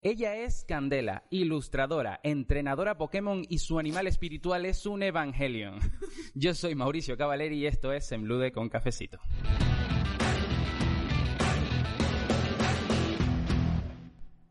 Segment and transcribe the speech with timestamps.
[0.00, 5.80] Ella es Candela, ilustradora, entrenadora Pokémon y su animal espiritual es un Evangelion.
[6.36, 9.18] Yo soy Mauricio Cavaleri y esto es Emblude con Cafecito.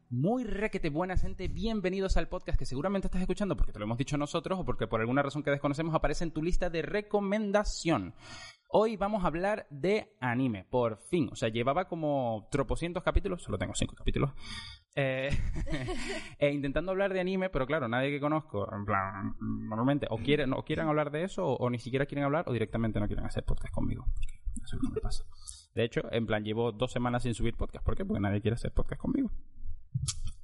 [0.10, 3.98] Muy requete buena gente, bienvenidos al podcast que seguramente estás escuchando porque te lo hemos
[3.98, 8.14] dicho nosotros o porque por alguna razón que desconocemos aparece en tu lista de recomendación.
[8.70, 11.28] Hoy vamos a hablar de anime, por fin.
[11.30, 14.32] O sea, llevaba como tropocientos capítulos, solo tengo cinco capítulos,
[14.96, 15.28] eh,
[16.40, 20.54] eh, intentando hablar de anime, pero claro, nadie que conozco, en plan, normalmente o quieren,
[20.54, 23.44] o quieren hablar de eso o, ni siquiera quieren hablar o directamente no quieren hacer
[23.44, 24.06] podcast conmigo.
[24.64, 25.26] eso es lo que me pasa.
[25.76, 27.84] De hecho, en plan, llevo dos semanas sin subir podcast.
[27.84, 28.06] ¿Por qué?
[28.06, 29.32] Porque nadie quiere hacer podcast conmigo.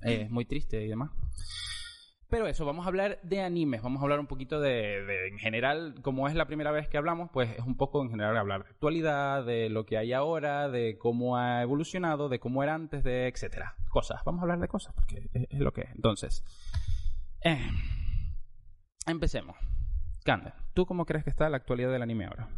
[0.01, 1.11] Es muy triste y demás.
[2.33, 6.01] Pero eso, vamos a hablar de animes, vamos a hablar un poquito de, en general,
[6.01, 8.71] como es la primera vez que hablamos, pues es un poco en general hablar de
[8.71, 13.27] actualidad, de lo que hay ahora, de cómo ha evolucionado, de cómo era antes, de
[13.27, 13.75] etcétera.
[13.87, 15.91] Cosas, vamos a hablar de cosas, porque es, lo que es.
[15.91, 16.43] Entonces,
[17.43, 17.69] eh,
[19.05, 19.55] empecemos.
[20.25, 22.49] Cande, ¿tú cómo crees que está la actualidad del anime ahora?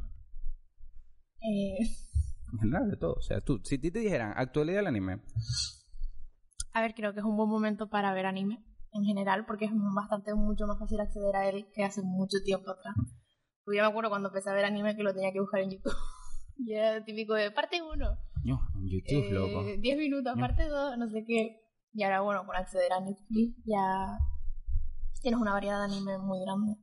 [1.41, 1.79] Eh...
[2.53, 3.15] En general, de todo.
[3.15, 5.19] O sea, tú, si te dijeran actualidad del anime,
[6.75, 9.71] a ver, creo que es un buen momento para ver anime en general, porque es
[9.73, 12.93] bastante mucho más fácil acceder a él que hace mucho tiempo atrás.
[13.63, 15.71] Porque yo me acuerdo cuando empecé a ver anime que lo tenía que buscar en
[15.71, 15.93] YouTube.
[16.57, 18.17] y era típico de parte 1.
[18.43, 19.63] No, en YouTube, eh, loco.
[19.79, 21.61] 10 minutos, parte 2, no sé qué.
[21.93, 24.19] Y ahora, bueno, con acceder a Netflix ya
[25.21, 26.75] tienes una variedad de anime muy grande.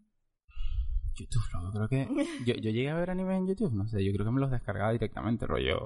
[1.23, 2.09] YouTube, loco, creo que.
[2.47, 4.51] Yo, yo llegué a ver anime en YouTube, no sé, yo creo que me los
[4.51, 5.81] descargaba directamente, rollo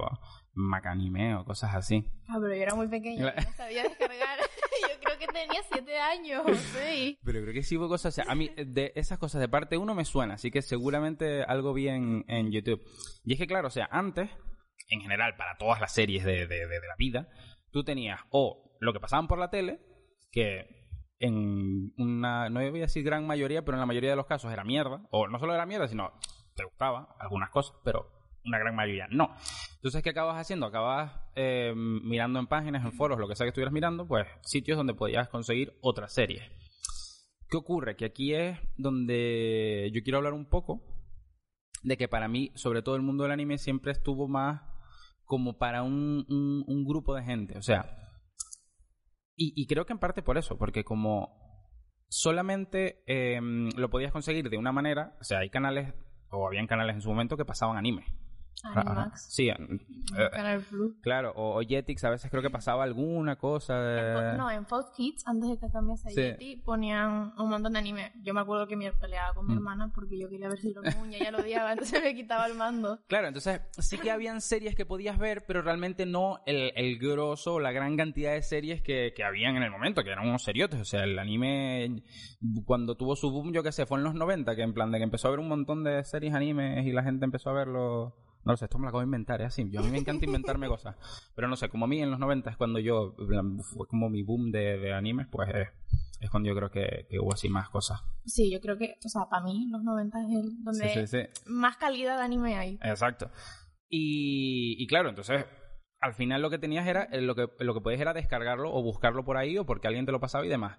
[0.55, 2.05] Macanime o cosas así.
[2.29, 4.39] Ah, pero yo era muy pequeña, no sabía descargar.
[4.89, 7.19] yo creo que tenía 7 años, sí.
[7.25, 9.77] Pero creo que sí hubo cosas, o sea, a mí de esas cosas de parte
[9.77, 12.83] 1 me suena, así que seguramente algo vi en, YouTube.
[13.25, 14.31] Y es que, claro, o sea, antes,
[14.89, 17.29] en general, para todas las series de, de, de la vida,
[17.71, 19.81] tú tenías o lo que pasaban por la tele,
[20.31, 20.86] que
[21.19, 24.53] en una, no voy a decir gran mayoría, pero en la mayoría de los casos
[24.53, 26.13] era mierda, o no solo era mierda, sino
[26.55, 28.11] te gustaba algunas cosas, pero
[28.45, 29.35] una gran mayoría no.
[29.77, 30.67] Entonces, ¿qué acabas haciendo?
[30.67, 34.77] Acabas eh, mirando en páginas, en foros, lo que sea que estuvieras mirando, pues sitios
[34.77, 36.43] donde podías conseguir otras series.
[37.49, 37.97] ¿Qué ocurre?
[37.97, 40.83] Que aquí es donde yo quiero hablar un poco
[41.83, 44.63] de que para mí, sobre todo el mundo del anime, siempre estuvo más
[45.25, 47.59] como para un, un grupo de gente.
[47.59, 48.06] O sea,
[49.37, 51.37] y, creo que en parte por eso, porque como
[52.09, 55.93] solamente em, lo podías conseguir de una manera, o sea, hay canales,
[56.31, 58.07] o habían canales en su momento que pasaban anime.
[58.65, 59.27] Animax.
[59.29, 59.57] Sí, eh,
[60.33, 60.97] Canal Blue.
[61.03, 63.81] Claro, o, Jetix a veces creo que pasaba alguna cosa.
[63.81, 64.37] De...
[64.37, 68.13] no, en Fox Kids, antes de que cambiase a Jetix, ponían un montón de anime.
[68.23, 69.57] Yo me acuerdo que me peleaba con mi mm.
[69.57, 72.55] hermana porque yo quería ver si lo y ella lo odiaba, entonces me quitaba el
[72.55, 73.01] mando.
[73.09, 77.55] Claro, entonces sí que habían series que podías ver, pero realmente no el, el grosso
[77.55, 80.43] o la gran cantidad de series que, que habían en el momento, que eran unos
[80.43, 80.81] seriotes.
[80.81, 82.03] O sea, el anime,
[82.65, 84.99] cuando tuvo su boom, yo qué sé, fue en los 90, que en plan de
[84.99, 88.26] que empezó a haber un montón de series animes y la gente empezó a verlo
[88.47, 89.69] no lo sé, esto me lo acabo de inventar, es así.
[89.71, 90.95] Yo a mí me encanta inventarme cosas.
[91.35, 93.17] Pero no sé, como a mí en los 90 es cuando yo,
[93.75, 95.51] fue como mi boom de, de animes, pues
[96.21, 98.01] es, cuando yo creo que, hubo así más cosas.
[98.25, 102.19] Sí, yo creo que, o sea, para mí los 90 es el donde más calidad
[102.19, 102.79] de anime hay.
[102.83, 103.33] Exacto.
[103.89, 105.45] Y, y claro, entonces
[106.01, 109.25] al final lo que tenías era, lo que, lo que podías era descargarlo o buscarlo
[109.25, 110.79] por ahí o porque alguien te lo pasaba y demás.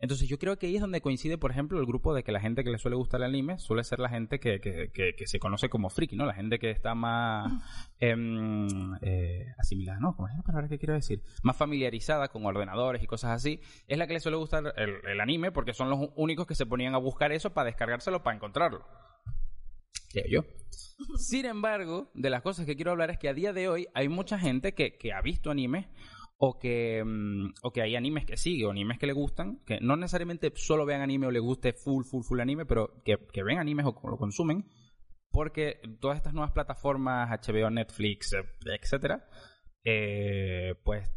[0.00, 2.40] Entonces yo creo que ahí es donde coincide, por ejemplo, el grupo de que la
[2.40, 5.40] gente que le suele gustar el anime suele ser la gente que, que, que, se
[5.40, 6.24] conoce como friki, ¿no?
[6.24, 7.52] La gente que está más
[7.98, 8.14] eh,
[9.02, 10.14] eh, asimilada, ¿no?
[10.14, 11.22] ¿Cómo es la palabra que quiero decir?
[11.42, 15.20] Más familiarizada con ordenadores y cosas así, es la que le suele gustar el, el
[15.20, 18.86] anime porque son los únicos que se ponían a buscar eso para descargárselo, para encontrarlo.
[20.12, 20.44] Creo yo.
[21.18, 24.08] Sin embargo, de las cosas que quiero hablar es que a día de hoy hay
[24.08, 25.88] mucha gente que, que ha visto anime
[26.38, 29.80] o que, mm, o que hay animes que sigue o animes que le gustan, que
[29.80, 33.42] no necesariamente solo vean anime o les guste full, full, full anime, pero que, que
[33.42, 34.64] ven animes o lo consumen,
[35.30, 38.44] porque todas estas nuevas plataformas, HBO, Netflix, eh,
[38.80, 39.28] etcétera,
[39.84, 41.10] eh, pues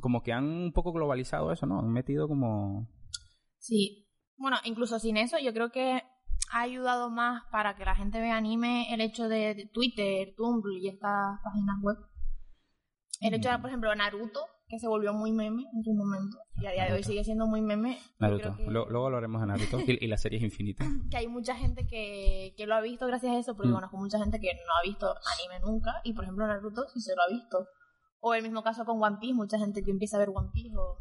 [0.00, 1.80] como que han un poco globalizado eso, ¿no?
[1.80, 2.88] Han metido como...
[3.58, 4.08] Sí.
[4.36, 6.02] Bueno, incluso sin eso, yo creo que
[6.52, 10.88] ha ayudado más para que la gente vea anime el hecho de Twitter, Tumblr y
[10.88, 11.96] estas páginas web.
[13.20, 14.40] El hecho de, por ejemplo, Naruto,
[14.70, 17.48] que se volvió muy meme en su momento y a día de hoy sigue siendo
[17.48, 17.98] muy meme.
[18.20, 20.84] Naruto, luego hablaremos de Naruto y, la serie es infinita.
[21.10, 23.74] que hay mucha gente que, que, lo ha visto gracias a eso, porque mm.
[23.74, 27.16] conozco mucha gente que no ha visto anime nunca y por ejemplo Naruto sí se
[27.16, 27.66] lo ha visto.
[28.20, 30.76] O el mismo caso con One Piece, mucha gente que empieza a ver One Piece
[30.76, 30.98] o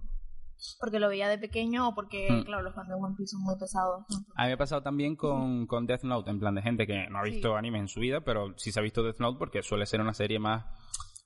[0.80, 2.44] porque lo veía de pequeño o porque, mm.
[2.46, 4.04] claro, los fans de One Piece son muy pesados.
[4.36, 7.08] A mí me ha pasado también con, con Death Note, en plan de gente que
[7.10, 9.62] no ha visto anime en su vida, pero sí se ha visto Death Note porque
[9.62, 10.66] suele ser una serie más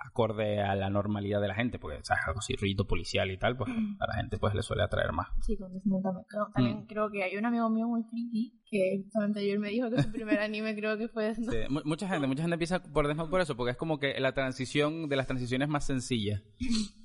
[0.05, 2.23] acorde a la normalidad de la gente, porque ¿sabes?
[2.27, 5.27] algo así, rollito policial y tal, pues a la gente pues le suele atraer más.
[5.41, 6.25] Sí, con también.
[6.29, 6.85] Creo- También Mm.
[6.87, 10.11] creo que hay un amigo mío muy friki que justamente ayer me dijo que su
[10.11, 11.63] primer anime creo que fue Note.
[11.65, 13.99] Sí, mu- mucha gente, mucha gente empieza por Death Note por eso, porque es como
[13.99, 16.41] que la transición de las transiciones más sencillas.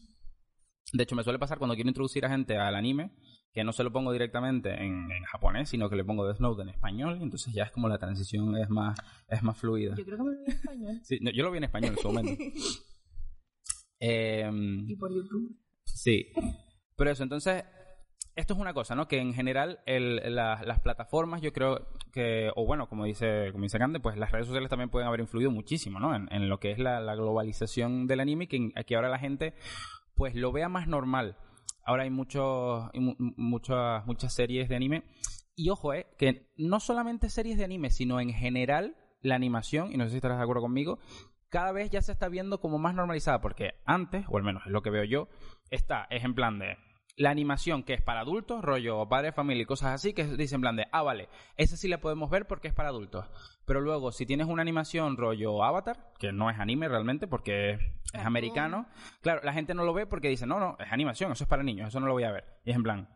[0.93, 3.13] De hecho, me suele pasar cuando quiero introducir a gente al anime,
[3.53, 6.63] que no se lo pongo directamente en, en japonés, sino que le pongo Death Note
[6.63, 8.99] en español, y entonces ya es como la transición es más,
[9.29, 9.95] es más fluida.
[9.97, 11.01] Yo creo que me lo vi en español.
[11.03, 12.43] Sí, no, yo lo vi en español en su momento.
[14.01, 15.57] Em, y por YouTube.
[15.85, 16.29] Sí.
[16.97, 17.65] Pero eso, entonces,
[18.37, 19.09] esto es una cosa, ¿no?
[19.09, 23.65] Que en general el- la- las plataformas, yo creo que, o bueno, como dice, como
[23.65, 26.15] dice Cande, pues las redes sociales también pueden haber influido muchísimo, ¿no?
[26.15, 29.19] En, en lo que es la, la globalización del anime, y que, que ahora la
[29.19, 29.55] gente,
[30.15, 31.37] pues lo vea más normal.
[31.89, 35.05] Ahora hay muchos, muchas, muchas series de anime.
[35.57, 39.97] Y ojo, eh, que no solamente series de anime, sino en general la animación, y
[39.97, 40.99] no sé si estarás de acuerdo conmigo,
[41.49, 44.71] cada vez ya se está viendo como más normalizada, porque antes, o al menos es
[44.71, 45.29] lo que veo yo,
[45.71, 46.77] está, es en plan de
[47.17, 50.61] la animación que es para adultos, rollo padre, familia y cosas así, que dicen en
[50.61, 53.25] plan de, ah, vale, esa sí la podemos ver porque es para adultos.
[53.69, 57.75] Pero luego, si tienes una animación rollo Avatar, que no es anime realmente porque
[58.13, 58.87] es americano,
[59.21, 61.63] claro, la gente no lo ve porque dice, no, no, es animación, eso es para
[61.63, 62.61] niños, eso no lo voy a ver.
[62.65, 63.09] Y es en plan,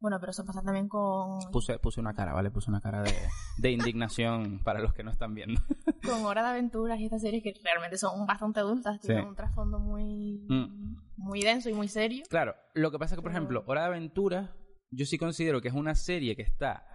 [0.00, 2.50] Bueno, pero eso pasa también con, puse, puse una cara, ¿vale?
[2.50, 3.14] Puse una cara de,
[3.56, 5.60] de indignación para los que no están viendo.
[6.04, 9.78] con Hora de Aventuras y estas series que realmente son bastante adultas, tienen un trasfondo
[9.78, 10.96] muy, Mm.
[11.16, 12.24] muy denso y muy serio.
[12.28, 14.54] Claro, lo que pasa es que, por Pero- ejemplo, Hora de Aventura,
[14.90, 16.86] yo sí considero que es una serie que está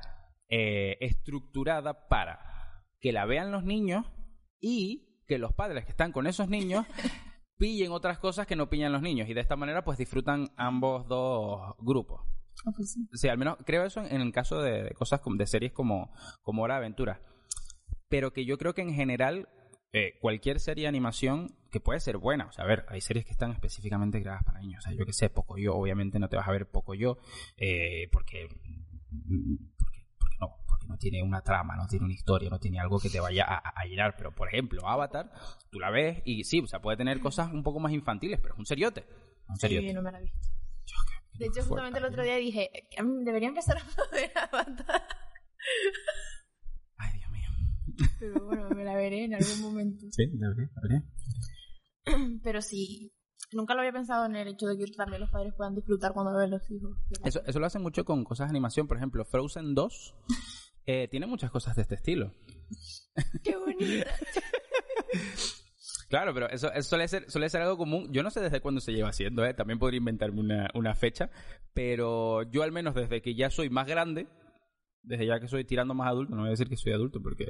[0.50, 2.40] eh, estructurada para
[3.00, 4.06] que la vean los niños
[4.60, 6.86] y que los padres que están con esos niños
[7.58, 11.08] pillen otras cosas que no pillan los niños y de esta manera pues disfrutan ambos
[11.08, 12.22] dos grupos.
[12.66, 13.30] Ah, pues sí.
[13.30, 16.12] Al menos creo eso en, en el caso de, de cosas como- de series como,
[16.42, 17.22] como Hora de Aventura.
[18.10, 19.48] Pero que yo creo que en general
[19.94, 22.48] eh, cualquier serie de animación que puede ser buena.
[22.48, 24.84] O sea, a ver, hay series que están específicamente creadas para niños.
[24.84, 27.18] O sea, yo que sé, poco yo, obviamente no te vas a ver poco yo,
[27.58, 28.48] eh, porque
[30.90, 33.58] no, tiene una trama, no tiene una historia, no tiene algo que te vaya a,
[33.70, 34.16] a- llenar.
[34.18, 35.32] Pero, por ejemplo, Avatar,
[35.70, 38.56] tú la ves y sí, o sea, puede tener cosas un poco más infantiles, pero
[38.56, 39.06] es un seriote.
[39.48, 39.88] Un seriote.
[39.88, 40.38] Sí, no me la he visto.
[41.36, 42.70] De hecho, justamente el otro día dije,
[43.02, 43.82] mm, debería empezar a
[44.12, 45.04] ver Avatar.
[46.98, 47.50] Ay, Dios mío.
[48.20, 50.06] Pero bueno, me la veré en algún momento.
[50.12, 51.04] Sí, debería, debería.
[52.44, 53.14] Pero sí,
[53.54, 56.38] nunca lo había pensado en el hecho de que también los padres puedan disfrutar cuando
[56.38, 56.98] ven los hijos.
[57.24, 58.88] Eso, eso lo hacen mucho con cosas de animación.
[58.88, 60.16] Por ejemplo, Frozen 2
[60.92, 62.34] eh, tiene muchas cosas de este estilo.
[63.44, 64.10] ¡Qué bonita!
[66.10, 68.12] Claro, pero eso, eso suele, ser, suele ser algo común.
[68.12, 69.54] Yo no sé desde cuándo se lleva haciendo, ¿eh?
[69.54, 71.30] también podría inventarme una, una fecha,
[71.74, 74.28] pero yo al menos desde que ya soy más grande,
[75.04, 77.46] desde ya que soy tirando más adulto, no voy a decir que soy adulto porque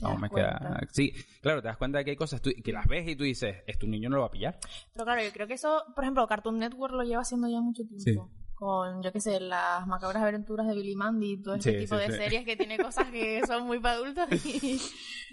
[0.00, 0.80] vamos, das me queda...
[0.90, 3.22] Sí, claro, te das cuenta de que hay cosas tú- que las ves y tú
[3.22, 4.58] dices, es tu niño no lo va a pillar.
[4.92, 7.84] Pero claro, yo creo que eso, por ejemplo, Cartoon Network lo lleva haciendo ya mucho
[7.84, 8.28] tiempo.
[8.32, 8.49] Sí.
[8.60, 11.96] Con, yo qué sé, las macabras aventuras de Billy Mandy y todo ese Sí, tipo
[11.96, 12.18] sí, de sí.
[12.18, 14.28] series que tiene cosas que son muy para adultos.
[14.44, 14.78] Y,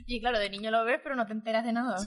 [0.08, 1.98] y claro, de niño lo ves, pero no te enteras de nada.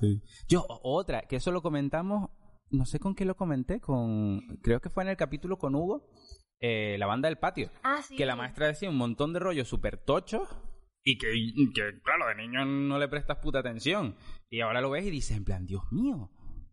[0.49, 2.31] Yo, otra, que eso lo comentamos,
[2.71, 6.09] no sé con qué lo comenté, con creo que fue en el capítulo con Hugo,
[6.59, 7.71] eh, la banda del patio.
[7.83, 8.17] Ah, sí.
[8.17, 10.49] que la maestra decía un montón de rollos súper tochos
[11.05, 14.17] y que, y que, claro, de niño no le prestas puta atención.
[14.49, 16.31] Y ahora lo ves y dices, en plan, Dios mío.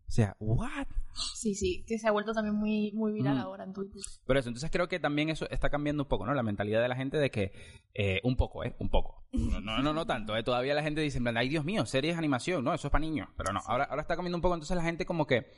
[0.08, 0.86] O sea, ¿what?
[1.34, 3.40] Sí, sí, que se ha vuelto también muy, muy viral Mm.
[3.40, 4.00] ahora en Twitter.
[4.26, 6.32] Pero eso, entonces creo que también eso está cambiando un poco, ¿no?
[6.32, 7.52] La mentalidad de la gente de que,
[7.94, 8.74] eh, un poco, ¿eh?
[8.78, 9.26] Un poco.
[9.32, 10.42] No, no, no, no tanto, ¿eh?
[10.42, 12.92] Todavía la gente dice, en plan, ay, Dios mío, series de animación, no, eso es
[12.92, 13.28] para niños.
[13.36, 15.52] Pero no, ahora, ahora está cambiando un poco, entonces la gente como que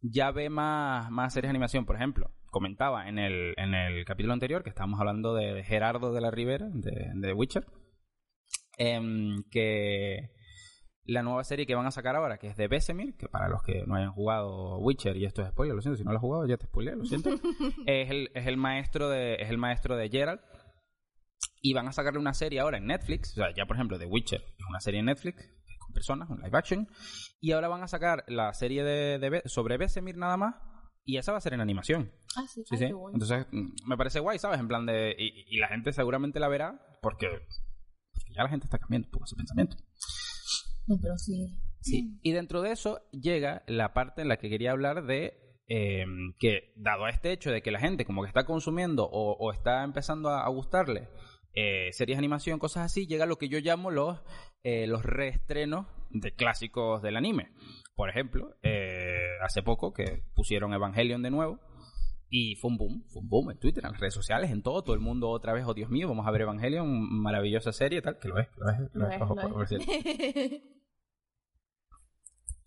[0.00, 1.84] ya ve más, más series de animación.
[1.84, 6.12] Por ejemplo, comentaba en el, en el capítulo anterior que estábamos hablando de, de Gerardo
[6.14, 7.66] de la Rivera, de, de Witcher,
[8.78, 10.30] em, que
[11.10, 13.62] la nueva serie que van a sacar ahora, que es de Besemir, que para los
[13.62, 16.22] que no hayan jugado Witcher, y esto es spoiler, lo siento, si no lo has
[16.22, 17.30] jugado ya te spoileé, lo siento,
[17.86, 20.40] es, el, es el maestro de es el maestro de Geralt
[21.62, 24.06] y van a sacarle una serie ahora en Netflix, o sea, ya por ejemplo The
[24.06, 25.48] Witcher es una serie en Netflix
[25.80, 26.88] con personas, un live action,
[27.40, 30.54] y ahora van a sacar la serie de, de sobre Besemir nada más
[31.04, 32.12] y esa va a ser en animación.
[32.36, 32.92] Ah, sí, Sí, Ay, sí.
[32.92, 33.14] bueno.
[33.16, 34.60] Entonces, mm, me parece guay, ¿sabes?
[34.60, 35.16] En plan de.
[35.18, 37.26] Y, y la gente seguramente la verá porque,
[38.12, 39.76] porque ya la gente está cambiando un poco ese pensamiento.
[40.86, 41.58] No, pero sí.
[41.80, 42.18] Sí.
[42.22, 45.34] Y dentro de eso llega la parte en la que quería hablar de
[45.68, 46.04] eh,
[46.38, 49.52] que, dado a este hecho de que la gente como que está consumiendo o, o
[49.52, 51.08] está empezando a, a gustarle
[51.54, 54.20] eh, series de animación, cosas así, llega lo que yo llamo los,
[54.62, 57.50] eh, los reestrenos de clásicos del anime.
[57.96, 61.58] Por ejemplo, eh, hace poco que pusieron Evangelion de nuevo.
[62.32, 64.82] Y fue un boom, fue un boom en Twitter, en las redes sociales, en todo,
[64.84, 66.88] todo el mundo otra vez, oh Dios mío, vamos a ver Evangelion,
[67.20, 69.52] maravillosa serie, tal, que lo es, lo es, lo Lo es, es, ojo, lo por-
[69.52, 69.68] por es.
[69.68, 69.86] cierto.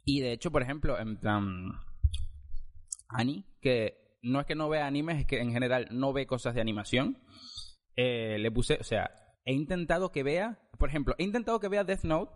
[0.05, 1.72] Y de hecho, por ejemplo, en plan.
[3.08, 6.53] Ani, que no es que no vea animes, es que en general no ve cosas
[6.55, 7.17] de animación.
[7.96, 9.12] eh, le puse, o sea,
[9.46, 12.32] he intentado que vea, por ejemplo, he intentado que vea Death Note,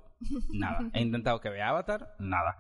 [0.53, 0.79] nada.
[0.93, 2.57] He intentado que vea Avatar, nada.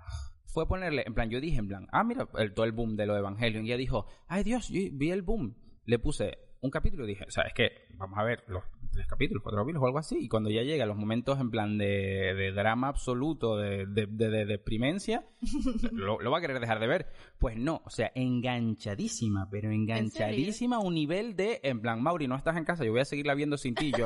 [0.47, 3.05] Fue ponerle, en plan, yo dije, en plan, ah, mira, el, todo el boom de
[3.05, 3.65] lo de Evangelion.
[3.65, 5.55] Y ella dijo, ay Dios, yo vi el boom.
[5.85, 9.05] Le puse un capítulo y dije, o sea, es que vamos a ver los tres
[9.07, 10.17] capítulos, cuatro capítulos o algo así.
[10.19, 14.29] Y cuando ya llega los momentos en plan de, de drama absoluto, de, de, de-
[14.29, 15.23] de deprimencia,
[15.91, 17.07] lo, lo va a querer dejar de ver.
[17.37, 22.35] Pues no, o sea, enganchadísima, pero enganchadísima a un nivel de, en plan, Mauri, no
[22.35, 23.91] estás en casa, yo voy a seguirla viendo sin ti.
[23.97, 24.05] Yo,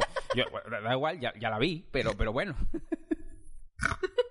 [0.83, 2.55] da igual, ya, ya la vi, pero, pero bueno.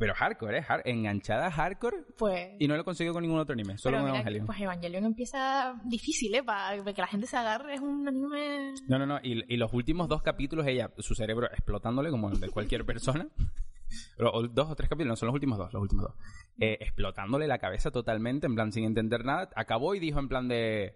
[0.00, 0.64] Pero hardcore, ¿eh?
[0.66, 2.48] Har- enganchada hardcore Pues.
[2.58, 4.46] y no lo he conseguido con ningún otro anime, solo con Evangelion.
[4.46, 6.42] pues Evangelion empieza difícil, ¿eh?
[6.42, 7.74] Para que la gente se agarre.
[7.74, 8.74] Es un anime.
[8.88, 9.20] No, no, no.
[9.22, 13.28] Y, y los últimos dos capítulos, ella, su cerebro explotándole como el de cualquier persona.
[14.20, 16.14] O, dos o tres capítulos, no, son los últimos dos, los últimos dos.
[16.60, 19.50] Eh, explotándole la cabeza totalmente, en plan, sin entender nada.
[19.56, 20.94] Acabó y dijo en plan de...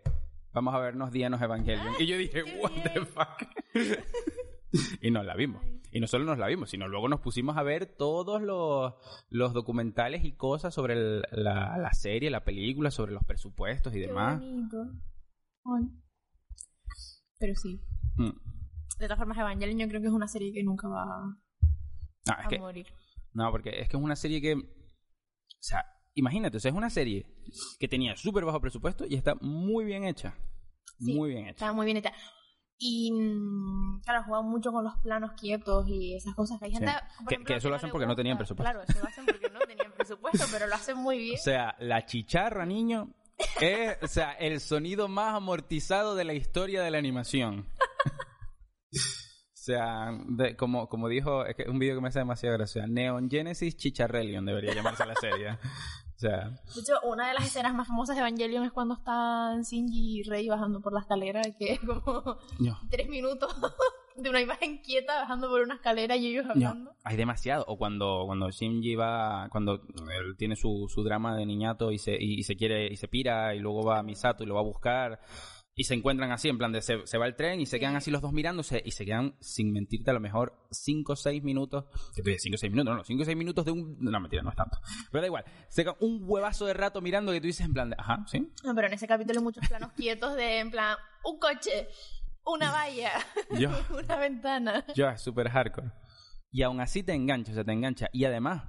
[0.53, 1.95] Vamos a vernos Dienos Evangelion.
[1.99, 3.07] Y yo dije, what the bien.
[3.07, 3.49] fuck.
[5.01, 5.65] y nos la vimos.
[5.91, 8.95] Y no solo nos la vimos, sino luego nos pusimos a ver todos los,
[9.31, 14.01] los documentales y cosas sobre el- la, la serie, la película, sobre los presupuestos y
[14.01, 14.41] Qué demás.
[14.41, 14.77] bonito.
[15.67, 15.89] Ay.
[17.39, 17.81] Pero sí.
[18.17, 18.31] Mm.
[18.99, 21.05] De todas formas, Evangelion yo creo que es una serie que nunca va
[22.29, 22.87] Ah, a que morir.
[23.33, 24.55] No, porque es que es una serie que.
[24.55, 24.61] O
[25.61, 27.27] sea, imagínate, o sea, es una serie
[27.79, 30.35] que tenía súper bajo presupuesto y está muy bien hecha.
[30.99, 31.51] Sí, muy bien hecha.
[31.67, 32.13] Está muy bien hecha.
[32.79, 36.77] Y mm, claro, juegan mucho con los planos quietos y esas cosas que hay Sí.
[36.79, 36.93] gente.
[37.19, 38.21] por Que- ejemplo, que eso lo no hacen le porque no gusta.
[38.21, 38.71] tenían presupuesto.
[38.73, 41.35] Claro, eso lo hacen porque no tenían presupuesto, pero lo hacen muy bien.
[41.41, 43.11] O sea, la chicharra, niño,
[43.61, 47.69] es o sea, el sonido más amortizado de la historia de la animación.
[48.93, 52.57] O sea, de- como, como dijo, es que es un video que me hace demasiado
[52.59, 52.87] gracia.
[52.87, 55.59] Neon Genesis Chicharrellion debería llamarse la serie.
[56.31, 60.21] Sea, De hecho, una de las escenas más famosas de Evangelion es cuando están Shinji
[60.21, 63.55] y Rey bajando por la escalera, que es como no, tres minutos
[64.17, 66.93] de una imagen quieta bajando por una escalera y ellos No, hablando.
[67.05, 67.65] hay demasiado.
[67.69, 72.13] O cuando, cuando Shinji va, cuando él tiene su, su drama de niñato y se,
[72.15, 74.61] y, y se quiere, y se pira, y luego va a Misato y lo va
[74.61, 75.21] a buscar,
[75.77, 77.81] y se encuentran así, en plan de se, se va el tren y se Sí.
[77.81, 81.17] quedan así los dos mirándose, y se quedan, sin mentirte, a lo mejor 5 o
[81.17, 83.71] 6 minutos, que tú dices 5 o 6 minutos, no, 5 o 6 minutos de
[83.73, 84.79] un, no, mentira, no es tanto.
[85.11, 87.91] Pero da igual, se quedan un huevazo de rato mirando que tú dices en plan
[87.91, 90.97] de, ajá, sí, No, pero en ese capítulo hay muchos planos quietos de, en plan,
[91.25, 91.89] un coche,
[92.47, 93.11] una valla,
[93.59, 93.71] yo.
[93.99, 94.85] una ventana.
[94.95, 95.91] Yo, es súper hardcore.
[96.53, 98.09] Y aún así te engancha, o sea, te engancha.
[98.13, 98.63] Y además,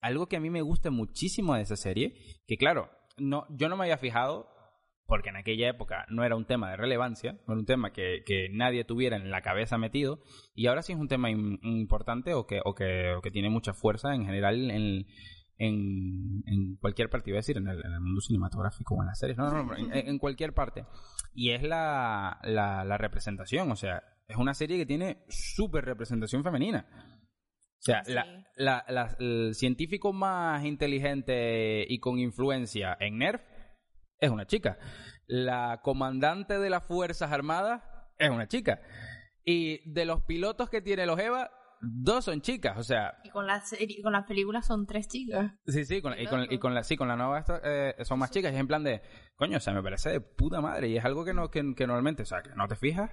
[0.00, 2.14] algo que a mí me gusta muchísimo de esa serie,
[2.46, 4.48] que claro, no, yo no me había fijado,
[5.10, 8.22] porque en aquella época no era un tema de relevancia, no era un tema que,
[8.24, 10.22] que nadie tuviera en la cabeza metido,
[10.54, 13.50] y ahora sí es un tema im- importante o que, o que, o que tiene
[13.50, 15.06] mucha fuerza en general en,
[15.58, 19.08] en, en cualquier parte, iba a decir, en el, en el mundo cinematográfico o en
[19.08, 20.86] las series, no, no, no, en, en cualquier parte.
[21.34, 26.42] Y es la, la, la representación, o sea, es una serie que tiene súper representación
[26.44, 26.86] femenina.
[26.92, 28.12] O sea, Sí.
[28.12, 28.26] la,
[28.56, 33.42] la- la- el científico más inteligente y con influencia en NERF
[34.20, 34.78] es una chica.
[35.26, 37.82] La comandante de las Fuerzas Armadas
[38.18, 38.80] es una chica.
[39.44, 41.50] Y de los pilotos que tiene los EVA,
[41.80, 42.76] dos son chicas.
[42.78, 45.52] O sea, Y con la serie, con las películas son tres chicas.
[45.66, 48.18] Sí, sí, con, y, con, y con la, sí, con la nueva esta, eh, son
[48.18, 49.02] más chicas y es en plan de,
[49.36, 51.86] coño, o sea, me parece de puta madre y es algo que no que, que
[51.86, 53.10] normalmente, o sea, que no te fijas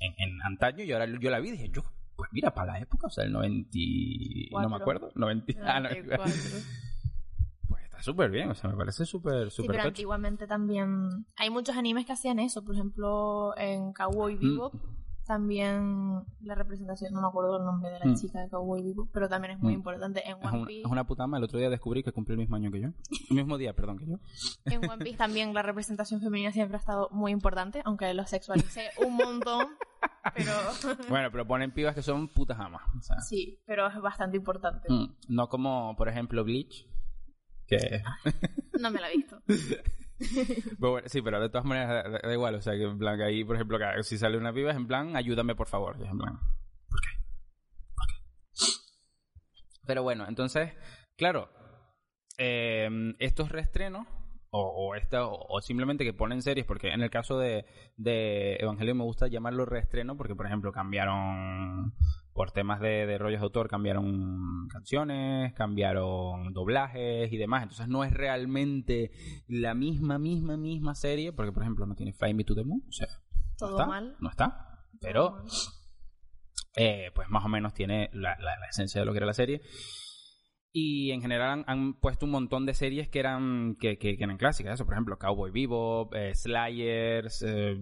[0.00, 1.82] en, en antaño y ahora yo la vi y dije, yo,
[2.16, 4.76] pues mira, para la época, o sea, el 90, y- no me Cuatro.
[4.82, 6.24] acuerdo, 90, ah, no, 94.
[6.24, 6.91] pues está
[8.02, 9.88] súper bien, o sea, me parece súper, Sí, súper pero tocho.
[9.88, 12.64] antiguamente también hay muchos animes que hacían eso.
[12.64, 14.40] Por ejemplo, en Cowboy Mm.
[14.40, 14.74] Bebop
[15.26, 18.16] también la representación, no me acuerdo el nombre de la Mm.
[18.16, 19.76] chica de Cowboy Bebop, pero también es muy Mm.
[19.76, 20.20] importante.
[20.28, 21.24] En Es, One un- Piece, es una puta.
[21.32, 22.88] El otro día descubrí que cumplí el mismo año que yo.
[23.30, 24.16] El mismo día, perdón, que yo.
[24.66, 28.90] en One Piece también la representación femenina siempre ha estado muy importante, aunque lo sexualicé
[29.06, 29.68] un montón.
[30.34, 30.52] Pero
[31.08, 32.82] Bueno, pero ponen pibas que son putas amas.
[32.98, 34.92] O sea, sí, pero es bastante importante.
[34.92, 36.88] mm, no como, por ejemplo, Bleach.
[37.66, 38.02] Que
[38.80, 39.40] No me la he visto.
[40.78, 43.24] Pero bueno, sí, pero de todas maneras da, igual, o sea, que en plan, que
[43.24, 46.04] ahí, por ejemplo, que si sale una piba es en plan, ayúdame por favor, y
[46.04, 46.38] es en plan,
[46.88, 47.08] ¿por qué?
[47.96, 48.14] ¿Por qué?
[49.84, 50.72] Pero bueno, entonces,
[51.16, 51.50] claro,
[52.38, 52.88] eh,
[53.18, 54.06] estos reestrenos,
[54.50, 57.64] o, o, esta, o, o simplemente que ponen series, porque en el caso de,
[57.96, 61.94] de Evangelio me gusta llamarlo reestreno, porque por ejemplo cambiaron,
[62.34, 68.04] por temas de, de rollos de autor, cambiaron canciones, cambiaron doblajes y demás, entonces no
[68.04, 69.10] es realmente
[69.48, 72.82] la misma, misma, misma serie, porque por ejemplo no tiene Fly Me to the Moon,
[72.88, 73.08] o sea,
[73.60, 74.16] no está, mal.
[74.20, 75.44] no está, Todo pero
[76.76, 79.34] eh, pues más o menos tiene la, la- la esencia de lo que era la
[79.34, 79.60] serie.
[80.74, 84.24] Y en general han, han puesto un montón de series que eran que, que, que
[84.24, 84.72] eran clásicas.
[84.72, 87.76] Eso, por ejemplo, Cowboy Bebop, eh, Slayers, eh,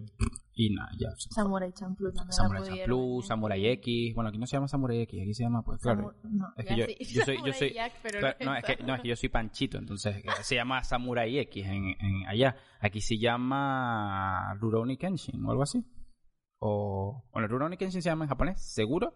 [0.66, 1.08] y nada, ya.
[1.30, 2.32] Samurai Champloo también.
[2.32, 3.22] Samurai Champloo.
[3.22, 4.14] Samurai X.
[4.14, 6.12] Bueno, aquí no se llama Samurai X, aquí se llama, pues claro.
[6.12, 7.14] Samu- no, Es que yo, sí.
[7.14, 9.28] yo soy, yo soy, Jack, pero claro, no es que, no, es que yo soy
[9.30, 12.56] Panchito, entonces eh, se llama Samurai X en, en allá.
[12.80, 15.84] Aquí se llama Rurouni Kenshin o algo así.
[16.58, 19.14] O, bueno, Rurouni Kenshin se llama en japonés, seguro.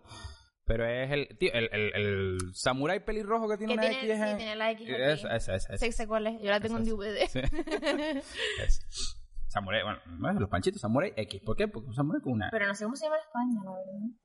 [0.66, 4.16] Pero es el, tío, el, el, el samurai pelirrojo que tiene Que una tiene, X.
[4.24, 4.88] sí, en- tiene la X.
[4.88, 6.40] Esa, esa, esa, sé cuál es.
[6.40, 7.26] Yo la tengo en DVD.
[7.28, 7.40] Sí.
[9.54, 11.40] Samurai, bueno, bueno, los panchitos, Samurai X.
[11.42, 11.68] ¿Por qué?
[11.68, 12.48] Porque un samurai con una.
[12.50, 14.18] Pero no sé cómo se llama en España, la verdad.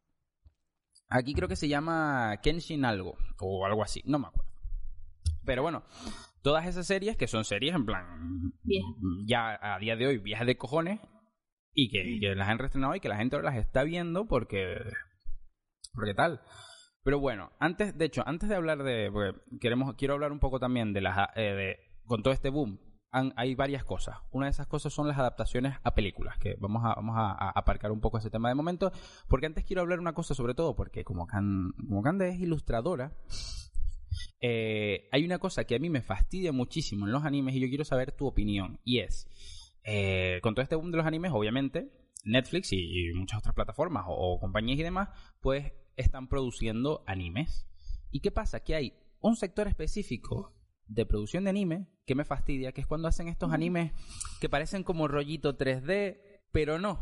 [1.07, 4.51] Aquí creo que se llama Kenshin algo, o algo así, no me acuerdo.
[5.45, 5.83] Pero bueno,
[6.41, 8.53] todas esas series que son series en plan.
[8.63, 8.87] Vieja.
[9.27, 10.99] Ya a día de hoy, viejas de cojones,
[11.73, 14.79] y que, y que las han reestrenado y que la gente las está viendo porque.
[15.93, 16.41] Porque tal.
[17.03, 19.11] Pero bueno, antes, de hecho, antes de hablar de.
[19.11, 21.29] Porque queremos, quiero hablar un poco también de las.
[21.35, 22.79] eh, de, con todo este boom,
[23.11, 24.17] hay varias cosas.
[24.31, 27.91] Una de esas cosas son las adaptaciones a películas, que vamos a, vamos a, aparcar
[27.91, 28.91] un poco ese tema de momento,
[29.27, 31.73] porque antes quiero hablar una cosa sobre todo, porque como, Can,
[32.21, 33.17] es ilustradora,
[34.41, 37.67] eh, hay una cosa que a mí me fastidia muchísimo en los animes y yo
[37.67, 39.27] quiero saber tu opinión, y es,
[39.83, 41.91] eh, con todo este boom de los animes, obviamente,
[42.25, 45.09] Netflix y, muchas otras plataformas o compañías y demás,
[45.41, 47.65] pues están produciendo animes.
[48.11, 48.61] ¿Y qué pasa?
[48.61, 50.53] Que hay un sector específico
[50.89, 53.93] de producción de anime que me fastidia, que es cuando hacen estos animes
[54.41, 56.19] que parecen como rollito 3D,
[56.51, 56.99] pero no.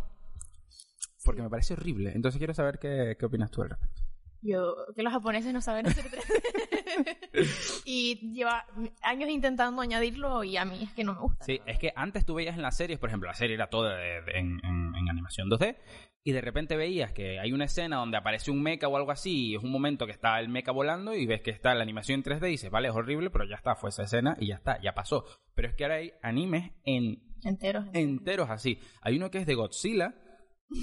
[1.24, 2.12] Porque me parece horrible.
[2.14, 4.04] Entonces quiero saber qué, qué opinas tú al respecto.
[4.42, 6.77] Yo, que los japoneses no saben hacer 3D.
[7.86, 8.66] y lleva
[9.02, 11.46] años intentando añadirlo y a mí es que no me gusta.
[11.46, 13.96] Sí, es que antes tú veías en las series, por ejemplo, la serie era toda
[13.96, 15.78] de- de- en, en- en animación 2D,
[16.24, 19.52] y de repente veías que hay una escena donde aparece un mecha o algo así,
[19.52, 22.20] y es un momento que está el mecha volando, y ves que está la animación
[22.20, 24.56] en 3D, y dices, vale, es horrible, pero ya está, fue esa escena, y ya
[24.56, 25.24] está, ya pasó.
[25.56, 27.86] Pero es que ahora hay animes en Enteros.
[27.86, 27.90] enteros.
[27.94, 28.80] enteros así.
[29.02, 30.16] Hay uno que es de Godzilla,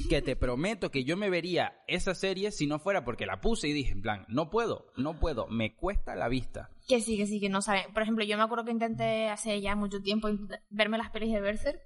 [0.08, 3.68] que te prometo que yo me vería esa serie si no fuera porque la puse
[3.68, 6.70] y dije, en plan, no puedo, no puedo, me cuesta la vista.
[6.88, 7.92] Que sí, que sí, que no saben.
[7.92, 10.28] Por ejemplo, yo me acuerdo que intenté hace ya mucho tiempo
[10.70, 11.80] verme las pelis de Berserk.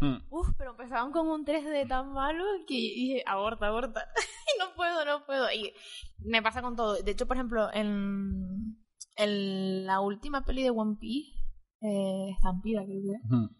[0.00, 0.16] Mm.
[0.30, 4.04] Uf, pero empezaban con un 3D tan malo que dije, aborta, aborta.
[4.56, 5.52] y no puedo, no puedo.
[5.52, 5.72] Y
[6.18, 7.00] me pasa con todo.
[7.00, 8.76] De hecho, por ejemplo, en,
[9.16, 11.30] en la última peli de One Piece,
[11.82, 13.50] eh, Estampida, creo que Ujú.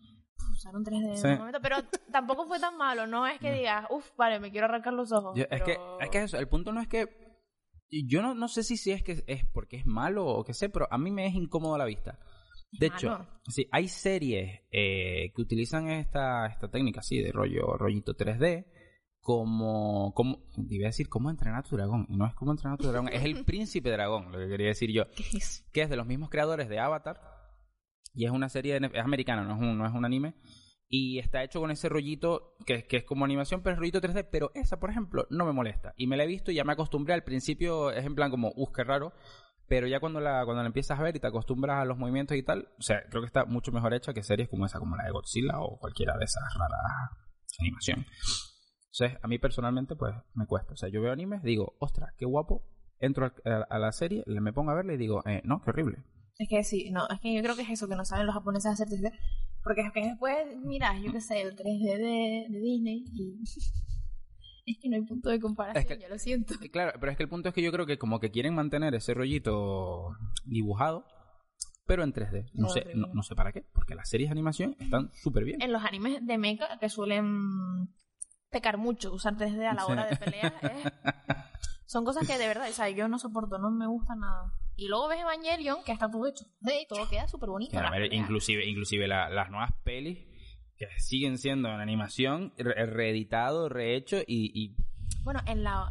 [0.63, 1.27] Usaron 3D Sí.
[1.27, 1.77] en un momento, pero
[2.11, 5.37] tampoco fue tan malo, no es que digas, uff, vale, me quiero arrancar los ojos.
[5.37, 7.07] Yo- es, que, es que eso, el punto no es que.
[8.09, 10.71] Yo no, no sé si, si es que es porque es malo o qué sé,
[10.71, 12.19] pero a mí me es incómodo la vista.
[12.71, 18.17] De hecho, sí, hay series eh, que utilizan esta, esta técnica así de rollo, rollito
[18.17, 18.65] 3D
[19.21, 20.39] como, como,
[20.71, 22.89] iba a decir cómo entrenar a tu dragón, y no es cómo entrenar a tu
[22.89, 25.65] dragón, es el príncipe dragón, lo que quería decir yo, ¿Qué es eso?
[25.73, 27.21] que es de los mismos creadores de Avatar,
[28.15, 30.35] y es una serie, de, es americano, no es, un, no es un anime,
[30.89, 34.29] y está hecho con ese rollito que, que es como animación, pero es rollito 3D,
[34.31, 36.73] pero esa, por ejemplo, no me molesta, y me la he visto y ya me
[36.73, 39.13] acostumbré, al principio es en plan como, uff, qué raro,
[39.69, 42.37] pero ya cuando la, cuando la empiezas a ver y te acostumbras a los movimientos
[42.37, 44.97] y tal, o sea, creo que está mucho mejor hecha que series como esa, como
[44.97, 47.23] la de Godzilla o cualquiera de esas raras
[47.61, 48.07] animación.
[48.93, 50.75] Entonces, a mí personalmente, pues, me cuesta.
[50.75, 52.65] O sea, yo veo animes, digo, ostras, qué guapo,
[52.99, 56.05] entro a, la serie, me pongo a verla y digo, eh, no, qué horrible.
[56.39, 58.35] Es que sí, no, es que yo creo que es eso, que no saben los
[58.35, 59.13] japoneses hacer 3D.
[59.63, 63.41] Porque es que después, mira, yo qué sé, el 3D de, de Disney y...
[64.67, 66.55] es que no hay punto de comparación, Es que- ya lo siento.
[66.63, 68.55] Eh, Claro, pero es que el punto es que yo creo que como que quieren
[68.55, 71.05] mantener ese rollito dibujado,
[71.87, 72.51] pero en 3D.
[72.55, 75.61] No sé, no, no sé para qué, porque las series de animación están súper bien.
[75.63, 77.89] En los animes de mecha, que suelen
[78.51, 80.91] pecar mucho, usar 3D a la hora de pelear, ¿eh?
[81.87, 84.53] son cosas que de verdad, o sea, yo no soporto, no me gusta nada.
[84.77, 87.73] Y luego ves Evangelion, que está todo hecho, y todo queda súper bonito.
[87.79, 88.13] Peleas.
[88.13, 90.19] inclusive, inclusive la- las nuevas pelis
[90.77, 94.75] que siguen siendo en animación, re- reeditado, rehecho y, y
[95.25, 95.91] Bueno, en la...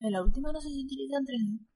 [0.00, 1.66] En la última no sé si utilizan 3D.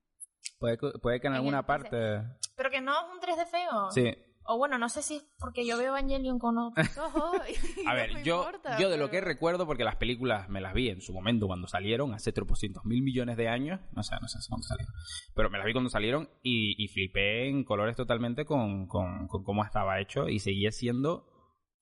[0.58, 2.22] puede, que- puede que en En alguna el- parte...
[2.56, 3.90] Pero que no es un 3D feo.
[3.90, 4.12] Sí,
[4.52, 7.36] O bueno, no sé si es porque yo veo Evangelion con otros ojos.
[7.76, 10.48] y A no ver, me yo, importa, yo de lo que recuerdo, porque las películas
[10.48, 14.02] me las vi en su momento cuando salieron, hace tropocientos mil millones de años, no
[14.02, 14.92] sé, no sé cuándo salieron,
[15.36, 19.44] pero me las vi cuando salieron y, y flipé en colores totalmente con, con, con
[19.44, 21.26] cómo estaba hecho y seguía siendo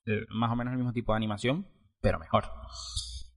[0.05, 1.69] eh, más o menos el mismo tipo de animación,
[2.03, 2.51] pero mejor.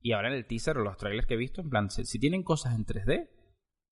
[0.01, 2.19] Y ahora en el teaser o los trailers que he visto, en plan, si, si
[2.19, 3.29] tienen cosas en 3D,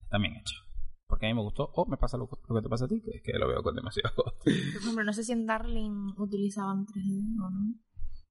[0.02, 0.69] están bien hechas.
[1.10, 3.02] Porque a mí me gustó, o me pasa lo, lo que te pasa a ti,
[3.02, 4.14] que es que lo veo con demasiado.
[4.14, 7.74] Por ejemplo, no sé si en Darling utilizaban 3D o no.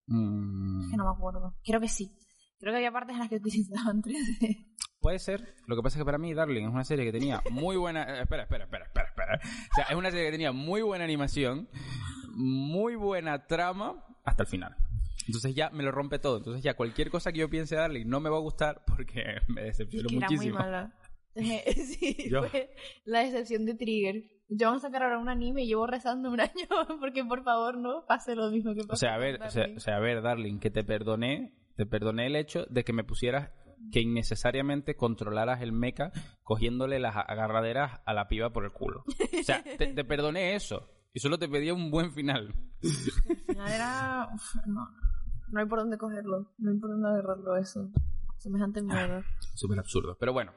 [0.08, 0.82] Mm.
[0.82, 1.56] Es que no me acuerdo.
[1.64, 2.12] Creo que sí.
[2.60, 4.66] Creo que había partes en las que utilizaban 3D.
[5.00, 5.56] Puede ser.
[5.68, 8.04] Lo que pasa es que para mí Darling es una serie que tenía muy buena...
[8.04, 9.40] eh, espera, espera, espera, espera, espera.
[9.44, 11.70] O sea, es una serie que tenía muy buena animación,
[12.34, 14.76] muy buena trama, hasta el final.
[15.28, 16.38] Entonces ya me lo rompe todo.
[16.38, 19.24] Entonces ya cualquier cosa que yo piense de Darling no me va a gustar porque
[19.48, 20.60] me decepcionó que era muy muchísimo.
[20.60, 20.94] mala.
[21.36, 22.70] sí, fue
[23.06, 24.24] la decepción de Trigger.
[24.50, 26.68] Yo vamos a sacar ahora un anime y llevo rezando un año
[27.00, 28.94] porque por favor no pase lo mismo que pasó.
[28.94, 31.86] O sea, a ver, o sea, o sea, a ver, Darling, que te perdoné, te
[31.86, 33.52] perdoné el hecho de que me pusieras
[33.92, 36.12] que innecesariamente controlaras el mecha
[36.44, 39.04] cogiéndole las agarraderas a la piba por el culo.
[39.08, 40.90] O sea, te, te perdoné eso.
[41.14, 42.54] Y solo te pedía un buen final.
[42.84, 44.30] Al final era.
[44.34, 44.88] uf, no,
[45.52, 46.52] no hay por dónde cogerlo.
[46.58, 47.90] No hay por dónde agarrarlo eso.
[48.38, 49.24] Semejante mierda.
[49.56, 50.18] Súper absurdo.
[50.20, 50.52] Pero bueno.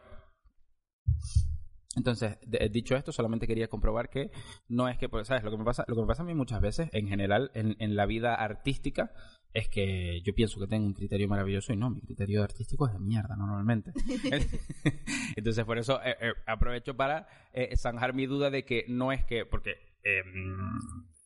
[1.95, 4.31] Entonces, de- dicho esto, solamente quería comprobar que
[4.69, 5.45] no es que, porque, ¿sabes?
[5.45, 7.77] Lo que me pasa, lo que me pasa a mí muchas veces, en general, en,
[7.81, 9.12] en la vida artística,
[9.53, 12.95] es que yo pienso que tengo un criterio maravilloso y no, mi criterio artístico es
[12.95, 13.93] de mierda normalmente.
[15.37, 19.25] Entonces, por eso eh, eh, aprovecho para eh, zanjar mi duda de que no es
[19.27, 20.23] que, porque eh,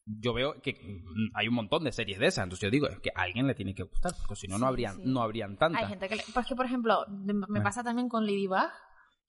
[0.04, 1.02] yo veo que
[1.34, 3.54] hay un montón de series de esas, entonces yo digo, es que a alguien le
[3.54, 5.02] tiene que gustar, porque si no, no habrían, sí.
[5.04, 5.82] no habrían tantas.
[5.82, 6.16] Hay gente que.
[6.16, 6.24] Le...
[6.32, 7.04] Pues que, por ejemplo,
[7.48, 8.70] me pasa también con Ladybug,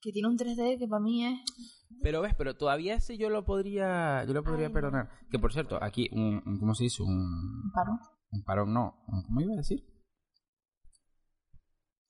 [0.00, 1.40] que tiene un 3D que para mí es.
[2.02, 5.08] Pero ves, pero todavía ese yo lo podría, yo lo podría Ay, perdonar.
[5.30, 7.02] Que por cierto, aquí un, un- ¿cómo se dice?
[7.02, 7.92] Un, un paro.
[8.30, 8.94] un parón, no,
[9.26, 9.84] ¿cómo iba a decir?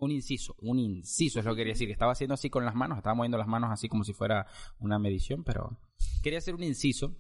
[0.00, 1.88] Un inciso, un inciso es lo que quería decir.
[1.88, 4.46] Que estaba haciendo así con las manos, estaba moviendo las manos así como si fuera
[4.78, 5.78] una medición, pero
[6.22, 7.16] quería hacer un inciso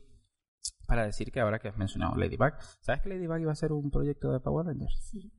[0.86, 3.90] para decir que ahora que has mencionado Ladybug, ¿sabes que Ladybug iba a ser un
[3.90, 5.08] proyecto de Power Rangers?
[5.10, 5.32] Sí.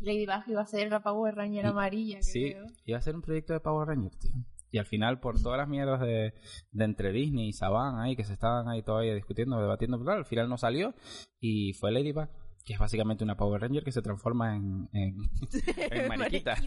[0.00, 2.22] Ladybug iba a ser la Power Ranger Y- amarilla.
[2.22, 2.66] Sí, creo.
[2.86, 4.32] iba a ser un proyecto de Power Rangers, tío.
[4.70, 6.34] Y al final, por todas las mierdas de,
[6.72, 10.26] de entre Disney y Saban ahí, que se estaban ahí todavía discutiendo, debatiendo, claro, al
[10.26, 10.94] final no salió
[11.40, 12.28] y fue Ladybug,
[12.66, 15.16] que es básicamente una Power Ranger que se transforma en, en,
[15.90, 16.54] en mariquita.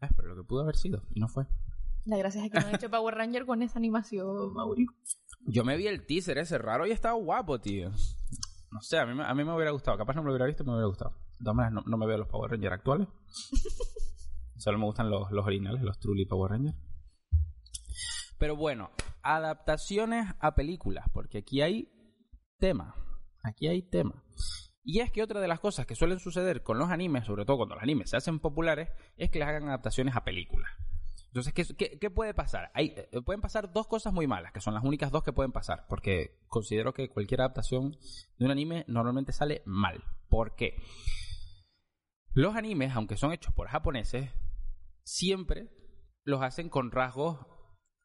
[0.00, 1.44] Ah, Pero lo que pudo haber sido, y no fue.
[2.04, 4.86] La gracia es que no han hecho Power Ranger con esa animación, Mauri.
[5.46, 7.90] Yo me vi el teaser ese raro y estaba guapo, tío.
[8.70, 9.98] No sé, a mí, me- a mí me hubiera gustado.
[9.98, 11.14] Capaz no me lo hubiera visto, me hubiera gustado.
[11.38, 13.08] De todas maneras, no, no me veo los Power Rangers actuales.
[14.56, 16.76] Solo me gustan los, los originales, los Truly Power Rangers.
[18.38, 18.90] Pero bueno,
[19.22, 21.92] adaptaciones a películas, porque aquí hay
[22.58, 22.94] tema.
[23.42, 24.24] Aquí hay tema.
[24.82, 27.58] Y es que otra de las cosas que suelen suceder con los animes, sobre todo
[27.58, 30.70] cuando los animes se hacen populares, es que les hagan adaptaciones a películas.
[31.26, 32.70] Entonces, ¿qué, qué, qué puede pasar?
[32.72, 35.52] Hay, eh, pueden pasar dos cosas muy malas, que son las únicas dos que pueden
[35.52, 37.98] pasar, porque considero que cualquier adaptación
[38.38, 40.02] de un anime normalmente sale mal.
[40.30, 40.74] ¿Por qué?
[42.38, 44.30] Los animes, aunque son hechos por japoneses,
[45.02, 45.66] siempre
[46.22, 47.36] los hacen con rasgos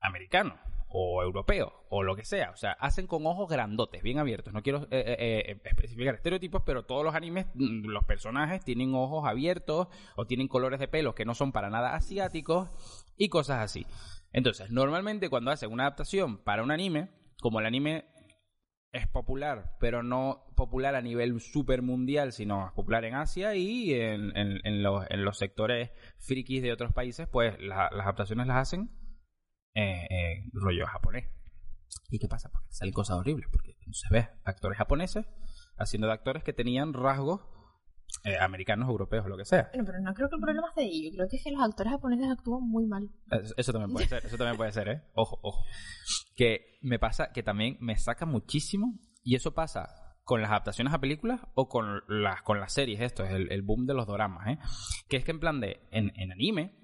[0.02, 0.58] americanos
[0.90, 2.50] o europeos o lo que sea.
[2.50, 4.52] O sea, hacen con ojos grandotes, bien abiertos.
[4.52, 8.96] No quiero eh, eh, eh, especificar estereotipos, pero todos los animes, mm, los personajes tienen
[8.96, 12.72] ojos abiertos o tienen colores de pelo que no son para nada asiáticos
[13.16, 13.86] y cosas así.
[14.32, 18.06] Entonces, normalmente cuando hacen una adaptación para un anime, como el anime
[18.94, 24.36] es popular, pero no popular a nivel super mundial, sino popular en Asia y en,
[24.38, 28.92] en- los, en los sectores frikis de otros países, pues la- las adaptaciones las hacen
[29.76, 31.28] eh, eh, rollo japonés.
[32.10, 32.50] ¿Y qué pasa?
[32.50, 35.26] Porque salen cosas horribles, porque se ve actores japoneses
[35.78, 37.42] haciendo de actores que tenían rasgos
[38.24, 39.70] eh, americanos, europeos, lo que sea.
[39.74, 41.10] Bueno, pero no creo que el problema sea de ello.
[41.14, 43.10] Creo que es que los actores japoneses actúan muy mal.
[43.32, 45.02] Eso, eso también puede ser, eso también puede ser, ¿eh?
[45.16, 45.64] Ojo, ojo.
[46.36, 49.90] Que me pasa, que también me saca muchísimo, y eso pasa
[50.24, 53.62] con las adaptaciones a películas o con las, con las series, esto es el, el
[53.62, 54.58] boom de los doramas, ¿eh?
[55.10, 56.80] Que es que en plan de, en, en anime,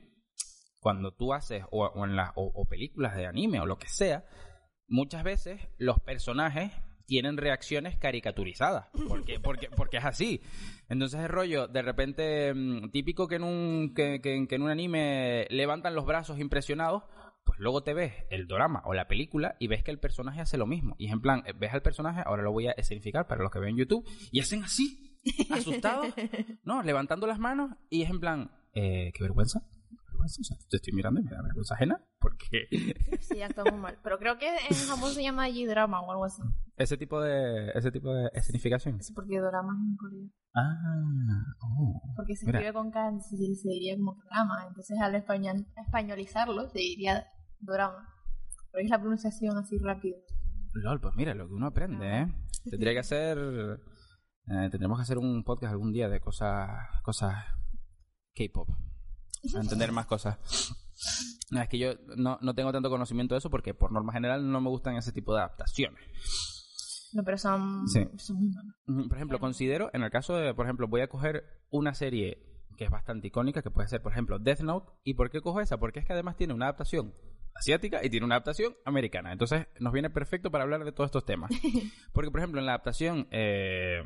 [0.80, 3.88] cuando tú haces, o, o en las, o, o películas de anime o lo que
[3.88, 4.26] sea,
[4.88, 6.72] muchas veces los personajes
[7.10, 10.42] tienen reacciones caricaturizadas, porque, porque, porque es así.
[10.88, 14.70] Entonces el rollo, de repente, mm, típico que en un, que, que- que en un
[14.70, 17.04] anime levantan los brazos impresionados,
[17.44, 20.58] pues luego te ves el drama o la película y ves que el personaje hace
[20.58, 20.96] lo mismo.
[21.00, 23.60] Y es en plan, ves al personaje, ahora lo voy a escenificar para los que
[23.60, 25.18] ven YouTube, y hacen así,
[25.50, 26.14] asustados,
[26.64, 26.84] ¿no?
[26.84, 29.64] Levantando las manos, y es en plan, eh, qué vergüenza.
[30.20, 32.68] Vergüenza, o sea, te estoy mirando y me da vergüenza ajena, porque
[33.22, 34.00] Sí, actúan muy mal.
[34.04, 36.42] Pero creo que en Japón se llama G-drama o algo así.
[36.78, 39.02] ese tipo de ese tipo de escenificación.
[39.02, 40.30] Sí, porque drama es en Corea.
[40.56, 42.02] Ah, oh.
[42.16, 42.60] Porque se Mira.
[42.60, 44.66] escribe con K, entonces se, diría como drama.
[44.68, 47.26] Entonces al español, españolizarlo se diría
[47.60, 48.08] drama.
[48.72, 50.18] Pero es la pronunciación así rápida.
[50.74, 52.28] Lol, pues mira, lo que uno aprende, ¿eh?
[52.70, 53.38] Tendría que hacer
[54.52, 56.70] eh, tendremos que hacer un podcast algún día de cosas
[57.04, 57.36] cosas
[58.34, 58.68] K-pop.
[59.56, 60.38] A entender más cosas.
[61.52, 64.62] Es que yo no, no tengo tanto conocimiento de eso porque por norma general no
[64.62, 66.00] me gustan ese tipo de adaptaciones.
[67.14, 68.08] No, pero son, Sí.
[68.18, 68.54] son
[69.08, 72.46] Por ejemplo, considero, en el caso de, por ejemplo, voy a coger una serie
[72.78, 74.92] que es bastante icónica, que puede ser, por ejemplo, Death Note.
[75.04, 75.78] ¿Y por qué cojo esa?
[75.78, 77.14] Porque es que además tiene una adaptación
[77.56, 79.32] asiática y tiene una adaptación americana.
[79.34, 81.52] Entonces nos viene perfecto para hablar de todos estos temas.
[82.14, 84.02] Porque, por ejemplo, en la adaptación eh,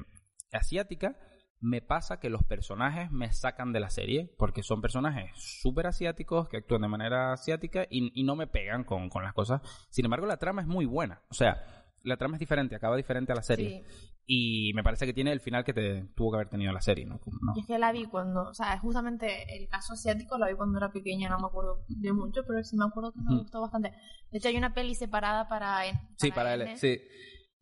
[0.52, 1.18] asiática
[1.64, 6.50] me pasa que los personajes me sacan de la serie porque son personajes súper asiáticos
[6.50, 9.62] que actúan de manera asiática y, no me pegan con, con, las cosas.
[9.90, 11.22] Sin embargo, la trama es muy buena.
[11.30, 13.86] O sea, la trama es diferente, acaba diferente a la serie.
[14.26, 17.06] Y me parece que tiene el final que te tuvo que haber tenido la serie,
[17.06, 17.22] ¿no?
[17.56, 20.80] Y es que la vi cuando, o sea, justamente el caso asiático la vi cuando
[20.80, 23.94] era pequeña, no me acuerdo de mucho, pero sí me acuerdo que me gustó bastante.
[24.32, 25.84] De hecho, hay una peli separada para...
[26.18, 27.00] sí, para él, sí.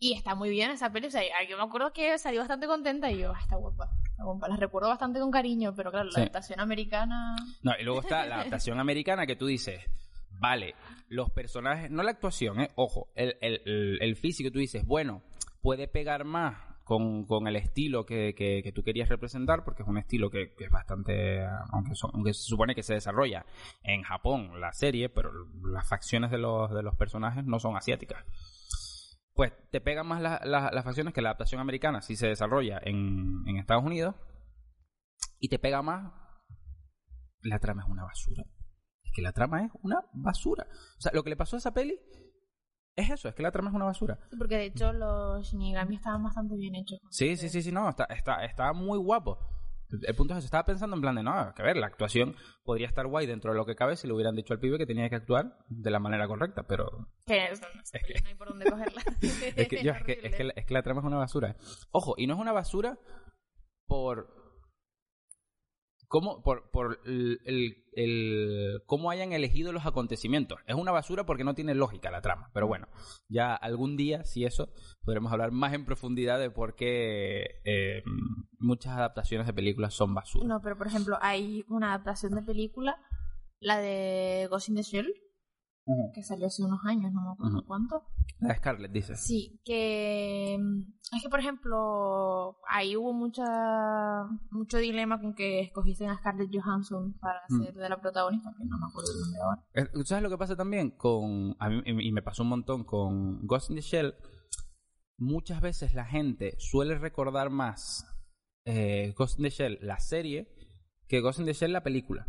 [0.04, 1.06] Y está muy bien esa peli.
[1.06, 3.88] O sea, yo me acuerdo que salí bastante contenta y yo, ah, está guapa.
[4.10, 4.48] Está guapa.
[4.48, 7.36] La recuerdo bastante con cariño, pero claro, la adaptación americana.
[7.62, 9.80] No, y luego está la adaptación americana que tú dices,
[10.32, 10.74] vale,
[11.08, 15.22] los personajes, no la actuación, eh, ojo, el, el, el, físico, tú dices, bueno,
[15.62, 20.00] puede pegar más con, con el estilo que, que, tú querías representar, porque es un
[20.00, 23.46] estilo que, es bastante, aunque, aunque se supone que se desarrolla
[23.84, 25.32] en Japón la serie, pero
[25.64, 28.26] las facciones de los, de los personajes no son asiáticas
[29.34, 33.58] pues te pegan más las facciones que la adaptación americana si se desarrolla en, en
[33.58, 34.16] Estados Unidos
[35.40, 36.12] y te pega más
[37.44, 38.44] la trama es una basura.
[39.04, 40.68] Es que la trama es una basura.
[40.98, 42.00] O sea, lo que le pasó a esa peli
[42.96, 44.20] es eso, es que la trama es una basura.
[44.30, 47.00] Sí, porque de hecho los Shinigami estaban bastante bien hechos.
[47.10, 49.40] Sí, sí, sí, sí, no, está, está, está muy guapo.
[49.92, 52.36] El punto es que se estaba pensando en plan de, no, que ver, la actuación
[52.64, 54.86] podría estar guay dentro de lo que cabe si le hubieran dicho al pibe que
[54.86, 57.08] tenía que actuar de la manera correcta, pero...
[57.26, 58.22] Que es, que...
[58.22, 59.02] no hay por dónde cogerla.
[59.22, 61.56] es, que, es, que, es, que, es que la trama es una basura.
[61.92, 62.98] Ojo, y no es una basura
[63.86, 64.41] por
[66.12, 70.60] cómo, por, por el, cómo hayan elegido los acontecimientos.
[70.68, 72.52] Es una basura porque no tiene lógica la trama.
[72.54, 72.88] Pero bueno,
[73.30, 74.70] ya algún día, si eso,
[75.06, 78.04] podremos hablar más en profundidad de por qué eh,
[78.60, 80.46] muchas adaptaciones de películas son basura.
[80.46, 82.98] No, pero por ejemplo, hay una adaptación de película,
[83.62, 85.14] la de Ghost in the Shell,
[86.14, 88.04] que salió hace unos años, no me acuerdo cuánto.
[88.40, 89.16] La Scarlett, dice.
[89.16, 93.44] Sí, que mm, es que, por ejemplo, ahí hubo mucha
[94.50, 98.78] mucho dilema con que escogiste a Scarlett Johansson para ser de la protagonista, que no
[98.80, 100.06] me acuerdo el nombre ahora.
[100.06, 103.70] ¿Sabes lo que pasa también con, a mí, y me pasó un montón con Ghost
[103.70, 104.16] in the Shell?
[105.18, 108.06] Muchas veces la gente suele recordar más
[108.66, 110.52] eh, Ghost in the Shell, la serie,
[111.08, 112.28] que Ghost in the Shell, la película.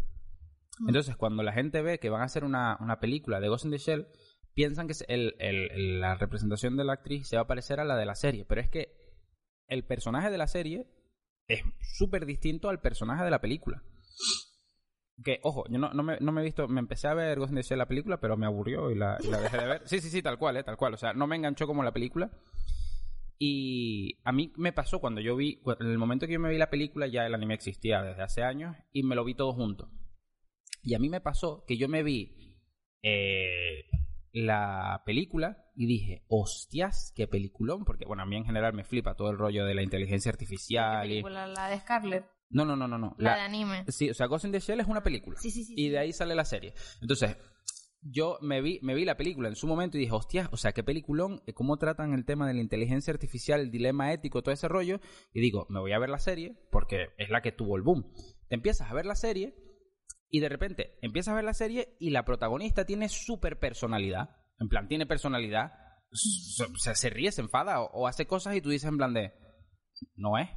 [0.87, 3.79] Entonces, cuando la gente ve que van a hacer una, película de Ghost in the
[3.79, 4.07] Shell,
[4.55, 7.97] piensan que el, el, la representación de la actriz se va a parecer a la
[7.97, 8.45] de la serie.
[8.45, 8.95] Pero es que
[9.69, 10.87] el personaje de la serie
[11.49, 11.63] es
[11.97, 13.83] súper distinto al personaje de la película.
[15.23, 17.79] Que, ojo, yo no, me, he visto, me empecé a ver Ghost in the Shell
[17.79, 19.83] la película, pero me aburrió y la, la dejé de ver.
[19.85, 20.95] Sí, sí, sí, tal cual, eh, tal cual.
[20.95, 22.31] O sea, no me enganchó como la película.
[23.39, 26.59] Y a mí me pasó cuando yo vi, en el momento que yo me vi
[26.59, 29.91] la película, ya el anime existía desde hace años y me lo vi todo junto.
[30.83, 32.59] Y a mí me pasó que yo me vi
[33.03, 33.85] eh,
[34.33, 39.15] la película y dije, hostias, qué peliculón, porque bueno, a mí en general me flipa
[39.15, 41.03] todo el rollo de la inteligencia artificial.
[41.03, 41.47] ¿Qué película?
[41.47, 42.27] ¿La de Scarlett?
[42.51, 42.99] No, no, no, no.
[42.99, 43.15] no.
[43.19, 43.85] La, de anime.
[43.89, 45.39] Sí, o sea, Ghost in the Shell es una película.
[45.41, 45.75] Sí, sí, sí.
[45.77, 46.75] Y de ahí sale la serie.
[47.01, 47.37] Entonces,
[48.03, 50.73] yo me vi, me vi la película en su momento y dije, hostias, o sea,
[50.73, 54.53] qué peliculón, eh, cómo tratan el tema de la inteligencia artificial, el dilema ético, todo
[54.53, 55.01] ese rollo.
[55.33, 58.13] Y digo, me voy a ver la serie porque es la que tuvo el boom.
[58.49, 59.55] Te empiezas a ver la serie
[60.33, 64.31] y de repente empiezas a ver la serie y la protagonista tiene súper personalidad.
[64.59, 65.75] En plan, tiene personalidad.
[66.11, 69.35] O sea, se ríe, se enfada o, hace cosas y tú dices en plan de...
[70.17, 70.49] No es.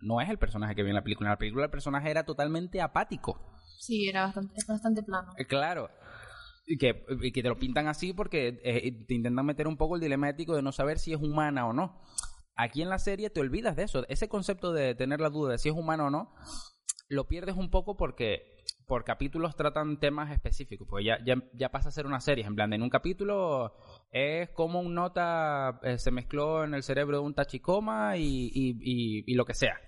[0.00, 1.28] No es el personaje que vi en la película.
[1.28, 3.38] En la película el personaje era totalmente apático.
[3.78, 5.32] Sí, era bastante, bastante plano.
[5.36, 5.90] Eh, claro.
[6.64, 9.96] Y que, y que te lo pintan así porque eh, te intentan meter un poco
[9.96, 12.00] el dilema ético de no saber si es humana o no.
[12.56, 14.06] Aquí en la serie te olvidas de eso.
[14.08, 16.34] Ese concepto de tener la duda de si es humana o no,
[17.10, 18.59] lo pierdes un poco porque
[18.90, 22.56] por capítulos tratan temas específicos, porque ya, ya, ya, pasa a ser una serie, en
[22.56, 23.76] plan, en un capítulo
[24.10, 29.22] es como un nota eh, se mezcló en el cerebro de un tachicoma y, y,
[29.24, 29.78] y, lo que sea.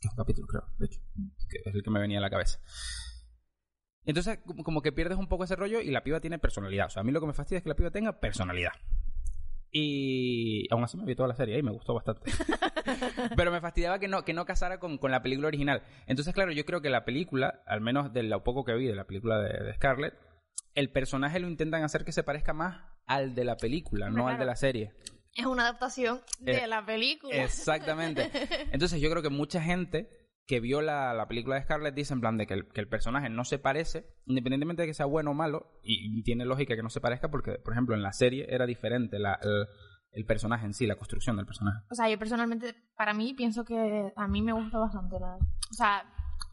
[0.00, 1.00] Es un capítulo, creo, de hecho,
[1.48, 2.58] que es el que me venía a la cabeza.
[4.04, 6.86] Entonces, como que pierdes un poco ese rollo y la piba tiene personalidad.
[6.86, 8.72] O sea, a mí lo que me fastidia es que la piba tenga personalidad.
[9.70, 12.28] Y aún así me vi toda la serie y me gustó bastante.
[13.36, 15.82] Pero me fastidiaba que no, que no casara con, con, la película original.
[16.06, 18.94] Entonces, claro, yo creo que la película, al menos de lo poco que vi de
[18.94, 20.14] la película de, Scarlett,
[20.74, 24.38] el personaje lo intentan hacer que se parezca más al de la película, no al
[24.38, 24.92] de la serie.
[25.34, 27.34] Es una adaptación de eh, la película.
[27.34, 28.30] Exactamente.
[28.72, 32.20] Entonces yo creo que mucha gente que vio la, la, película de Scarlett dice en
[32.20, 35.30] plan de que el, que el, personaje no se parece, independientemente de que sea bueno
[35.30, 38.46] o malo, y, tiene lógica que no se parezca porque, por ejemplo, en la serie
[38.48, 39.68] era diferente la, el,
[40.26, 41.78] personaje en sí, la construcción del personaje.
[41.90, 45.36] O sea, yo personalmente, para mí, pienso que a mí me gusta bastante la...
[45.36, 46.02] O sea,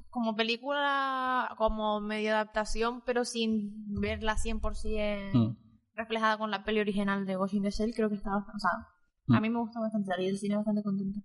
[0.09, 5.57] como película, como medio adaptación, pero sin verla 100% Mm.
[5.95, 8.59] reflejada con la peli original de Ghost in the Shell, creo que está bastante, o
[8.59, 8.71] sea,
[9.27, 9.35] Mm.
[9.35, 11.19] a mí me gusta bastante, salí del cine bastante contenta.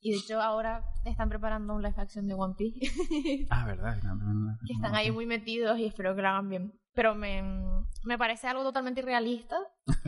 [0.00, 3.96] Y de hecho ahora están preparando un live action de One Piece, Ah, verdad.
[4.66, 6.72] que están ahí muy metidos y espero que lo hagan bien.
[6.96, 7.42] Pero me,
[8.04, 9.56] me parece algo totalmente irrealista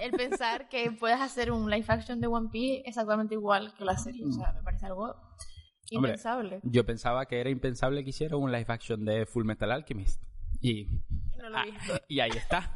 [0.00, 3.96] el pensar que puedes hacer un live action de One Piece exactamente igual que la
[3.96, 4.24] serie.
[4.26, 5.14] O sea, me parece algo
[5.92, 6.60] Hombre, impensable.
[6.64, 10.22] Yo pensaba que era impensable que hiciera un live action de Full Metal Alchemist.
[10.60, 10.86] Y,
[11.36, 11.66] No lo ah,
[12.08, 12.72] y ahí está.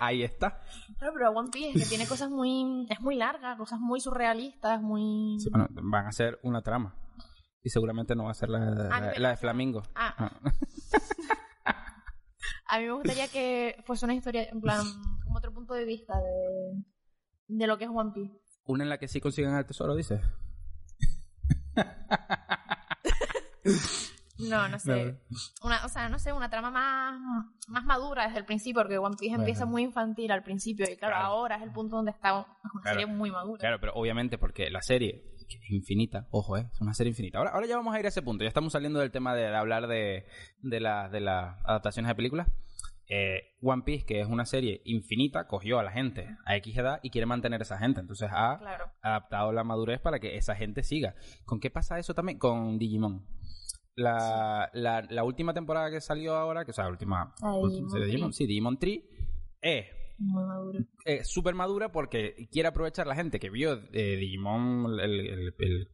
[0.00, 0.62] Ahí está.
[0.98, 2.86] Claro, pero One Piece es que tiene cosas muy...
[2.88, 5.36] Es muy larga, cosas muy surrealistas, muy...
[5.38, 6.96] Sí, bueno, van a hacer una trama.
[7.62, 8.58] Y seguramente no va a ser la,
[8.90, 9.82] A mí la- la de Flamingo.
[9.94, 10.32] Ah, Ah.
[12.70, 14.80] a mí me gustaría que fuese una historia, en plan,
[15.24, 16.82] como otro punto de vista de,
[17.48, 18.34] de lo que es One Piece.
[18.64, 20.20] Una en la que sí consigan el tesoro, dices.
[24.38, 25.20] No, no sé.
[25.62, 29.16] Una, o sea, no sé, una trama más, más madura desde el principio, porque One
[29.18, 31.26] Piece empieza muy infantil al principio, y claro, Claro.
[31.26, 32.98] ahora es el punto donde está es una Claro.
[33.00, 33.58] serie muy madura.
[33.60, 35.34] Claro, pero obviamente porque la serie
[35.68, 36.66] infinita, ojo, ¿eh?
[36.72, 37.38] es una serie infinita.
[37.38, 38.44] Ahora, ahora ya vamos a ir a ese punto.
[38.44, 40.26] Ya estamos saliendo del tema de, de hablar de,
[40.62, 42.48] de, la- de las adaptaciones de películas.
[43.12, 47.00] Eh, One Piece, que es una serie infinita, cogió a la gente a X edad
[47.02, 48.00] y quiere mantener a esa gente.
[48.00, 48.92] Entonces ha Claro.
[49.02, 51.16] adaptado la madurez para que esa gente siga.
[51.44, 52.38] ¿Con qué pasa eso también?
[52.38, 53.26] Con Digimon.
[53.96, 57.34] La, la, la última temporada que salió ahora, que o sea, la última...
[57.42, 59.04] Última- Digimon sí, Digimon, sí, Digimon Tree,
[59.60, 59.86] es
[60.22, 60.80] Muy madura.
[61.06, 65.88] eh, súper madura porque quiere aprovechar la gente que vio eh, Digimon, el, el-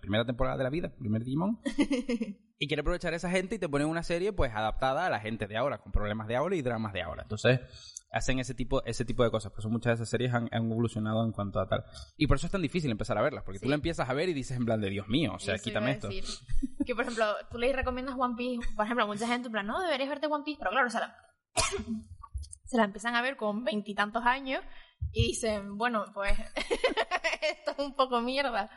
[0.00, 1.58] primera temporada de la vida, primer Digimon,
[2.58, 5.18] y quiere aprovechar a esa gente y te ponen una serie pues adaptada a la
[5.18, 7.22] gente de ahora, con problemas de ahora y dramas de ahora.
[7.22, 7.60] Entonces
[8.12, 9.50] hacen ese tipo ese tipo de cosas.
[9.50, 11.84] Por eso muchas de esas series han, han evolucionado en cuanto a tal.
[12.18, 14.28] Y por eso es tan difícil empezar a verlas, porque tú la empiezas a ver
[14.28, 16.08] y dices en plan de Dios mío, o sea, Eso quítame esto.
[16.86, 19.66] Que, por ejemplo, tú le recomiendas One Piece, por ejemplo, a mucha gente, en plan,
[19.66, 21.16] no, deberías verte One Piece, pero claro, se la,
[22.72, 24.62] se la empiezan a ver con veintitantos años
[25.12, 28.70] y dicen, bueno, pues esto es un poco mierda.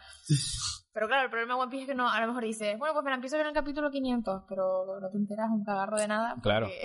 [0.94, 2.94] Pero claro, el problema de One Piece es que no, a lo mejor dices, bueno,
[2.94, 5.64] pues me la empiezo a ver en el capítulo 500, pero no te enteras un
[5.64, 6.36] cagarro de nada.
[6.42, 6.68] Claro.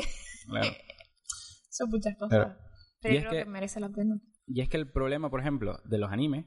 [0.46, 0.66] Claro.
[1.70, 2.31] Son muchas cosas.
[2.38, 2.57] Claro.
[3.03, 3.51] Pero yo creo que- que...
[3.51, 4.16] merece la pena.
[4.46, 6.46] Y es que el problema, por ejemplo, de los animes,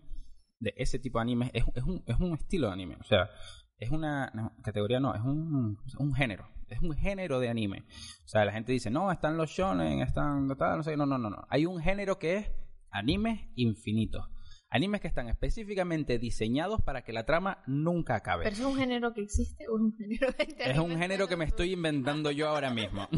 [0.59, 2.97] de ese tipo de animes, es, es un, es un estilo de anime.
[2.99, 3.29] O sea,
[3.77, 6.49] es una no, categoría, no, es un, un género.
[6.73, 7.83] Es un género de anime.
[8.25, 11.17] O sea, la gente dice, no, están los shonen, están tal, no sé, no, no,
[11.17, 11.45] no, no.
[11.49, 12.51] Hay un género que es
[12.89, 14.25] animes infinitos.
[14.69, 18.45] Animes que están específicamente diseñados para que la trama nunca acabe.
[18.45, 21.35] ¿Pero es un género que existe o es un género de Es un género que
[21.35, 23.07] me estoy inventando yo ahora mismo.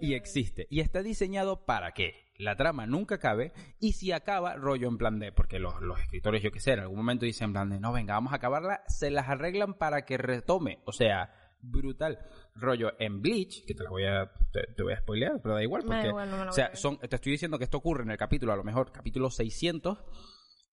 [0.00, 0.66] y existe.
[0.70, 5.18] Y está diseñado para que la trama nunca acabe y si acaba, rollo en plan
[5.18, 7.80] de, porque los, los escritores, yo que sé, en algún momento dicen en plan de,
[7.80, 10.80] no, venga, vamos a acabarla, se las arreglan para que retome.
[10.84, 12.18] O sea, brutal.
[12.54, 15.62] Rollo en Bleach, que te la voy a, te, te voy a spoilear, pero da
[15.62, 18.10] igual, da porque, igual, no o sea, son, te estoy diciendo que esto ocurre en
[18.10, 19.98] el capítulo, a lo mejor, capítulo 600,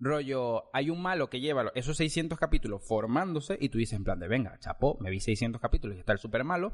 [0.02, 4.20] rollo, hay un malo que lleva esos 600 capítulos formándose y tú dices en plan
[4.20, 6.74] de, venga, chapó, me vi 600 capítulos y está el super malo.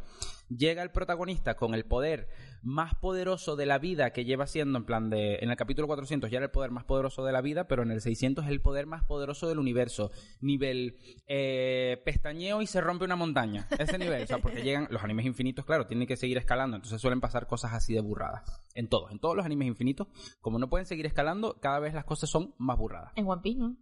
[0.50, 2.30] Llega el protagonista con el poder
[2.64, 6.30] más poderoso de la vida que lleva siendo en plan de, en el capítulo 400
[6.30, 8.62] ya era el poder más poderoso de la vida, pero en el 600 es el
[8.62, 10.12] poder más poderoso del universo.
[10.42, 13.68] Nivel eh, pestañeo y se rompe una montaña.
[13.78, 17.02] Ese nivel, o sea, porque llegan los animes infinitos, claro, tienen que seguir escalando, entonces
[17.02, 18.62] suelen pasar cosas así de burradas.
[18.74, 20.08] En todos, en todos los animes infinitos,
[20.42, 23.12] como no pueden seguir escalando, cada vez las cosas son más burradas.
[23.16, 23.76] En One Piece, ¿no?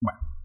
[0.00, 0.39] Bueno.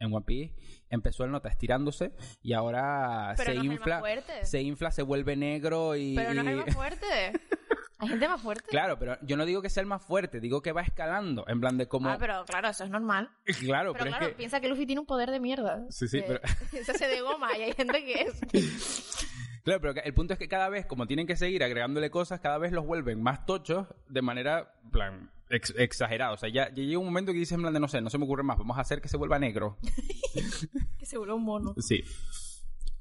[0.00, 0.54] En One Piece
[0.90, 4.44] empezó el nota estirándose y ahora Pero se no es el infla, más fuerte.
[4.46, 7.06] se infla, se vuelve negro y Pero no es el más fuerte.
[8.00, 8.64] Hay gente más fuerte.
[8.68, 11.58] Claro, pero yo no digo que sea el más fuerte, digo que va escalando, en
[11.60, 13.28] plan de como Ah, pero claro, eso es normal.
[13.58, 15.84] claro, Pero, pero, claro, es que piensa que Luffy tiene un poder de mierda.
[15.90, 16.40] Sí, sí, Que pero-
[16.84, 19.24] Se hace de goma y hay gente que es...
[19.64, 22.56] Claro, pero el punto es que cada vez, como tienen que seguir agregándole cosas, cada
[22.56, 26.32] vez los vuelven más tochos de manera, plan, ex- exagerada.
[26.32, 28.10] O sea, ya, ya llega un momento que dices, en plan de, no sé, no
[28.10, 29.78] se me ocurre más, vamos a hacer que se vuelva negro.
[30.98, 31.74] que se vuelve un mono.
[31.78, 32.02] Sí.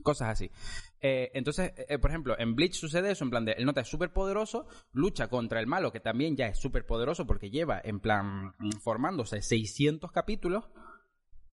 [0.04, 0.50] Cosas así.
[1.02, 3.88] Eh, entonces, eh, por ejemplo, en Bleach sucede eso, en plan de, el nota es
[3.88, 8.00] súper poderoso, lucha contra el malo, que también ya es súper poderoso porque lleva, en
[8.00, 10.70] plan, formándose 600 capítulos,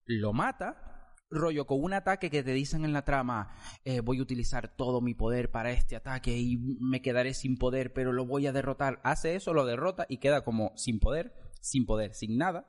[0.07, 0.94] lo mata,
[1.35, 5.01] rollo con un ataque que te dicen en la trama, eh, voy a utilizar todo
[5.01, 9.01] mi poder para este ataque y me quedaré sin poder, pero lo voy a derrotar.
[9.05, 12.67] Hace eso, lo derrota y queda como sin poder, sin poder, sin nada.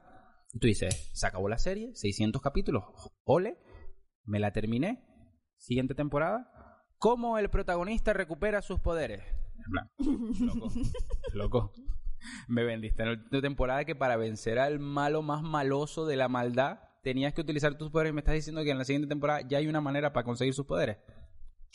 [0.54, 2.84] Y tú dices, se acabó la serie, 600 capítulos,
[3.24, 3.58] ole,
[4.24, 5.06] me la terminé,
[5.58, 6.52] siguiente temporada.
[6.98, 9.22] ¿Cómo el protagonista recupera sus poderes?
[9.66, 9.92] En plan,
[10.40, 10.72] loco,
[11.34, 11.74] loco.
[12.48, 16.80] Me vendiste en la temporada que para vencer al malo más maloso de la maldad
[17.06, 19.60] tenías que utilizar tus poderes y me estás diciendo que en la siguiente temporada ya
[19.60, 20.98] hay una manera para conseguir sus poderes.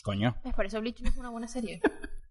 [0.02, 0.34] Coño.
[0.44, 1.80] Es por eso Bleach no es una buena serie.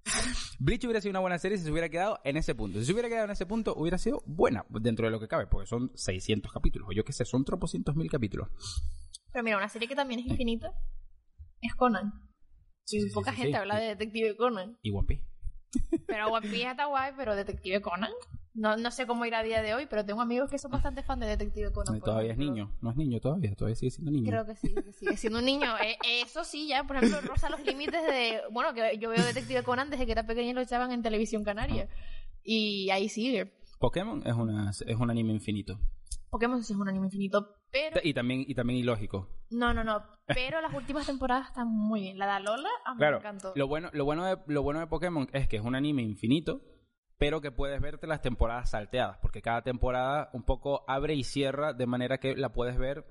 [0.60, 2.78] Bleach hubiera sido una buena serie si se hubiera quedado en ese punto.
[2.78, 5.48] Si se hubiera quedado en ese punto, hubiera sido buena dentro de lo que cabe,
[5.48, 8.50] porque son 600 capítulos, o yo qué sé, son tropocientos mil capítulos.
[9.32, 10.74] Pero mira, una serie que también es infinita
[11.62, 12.12] es Conan.
[12.84, 14.78] Sí, sí, Poca sí, gente habla de Detective Conan.
[14.82, 15.24] Y One Piece.
[16.06, 18.12] Pero One Piece está guay, pero Detective Conan.
[18.54, 21.04] No, no sé cómo irá a día de hoy, pero tengo amigos que son bastante
[21.04, 21.96] fan de Detective Conan.
[21.96, 22.72] Y todavía es niño.
[22.82, 24.30] No es niño todavía, todavía sigue siendo niño.
[24.30, 25.78] Creo que sí, que sigue siendo un niño.
[25.78, 28.42] Eh, eso sí, ya, por ejemplo, roza los límites de.
[28.52, 31.44] Bueno, que yo veo Detective Conan desde que era pequeña y lo echaban en televisión
[31.44, 31.88] canaria.
[32.44, 33.54] Y ahí sigue.
[33.80, 35.80] Pokémon es, una, es un anime infinito.
[36.30, 38.00] Pokémon sí es un anime infinito, pero.
[38.04, 39.30] Y también, y también ilógico.
[39.52, 40.04] No, no, no.
[40.28, 42.18] Pero las últimas temporadas están muy bien.
[42.18, 43.54] La de Alola, a mí me encantó.
[43.56, 46.62] lo bueno, lo, bueno de, lo bueno de Pokémon es que es un anime infinito,
[47.20, 51.74] pero que puedes verte las temporadas salteadas, porque cada temporada un poco abre y cierra
[51.74, 53.06] de manera que la puedes ver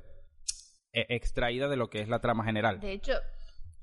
[0.93, 2.81] eh, extraída de lo que es la trama general.
[2.81, 3.13] De hecho,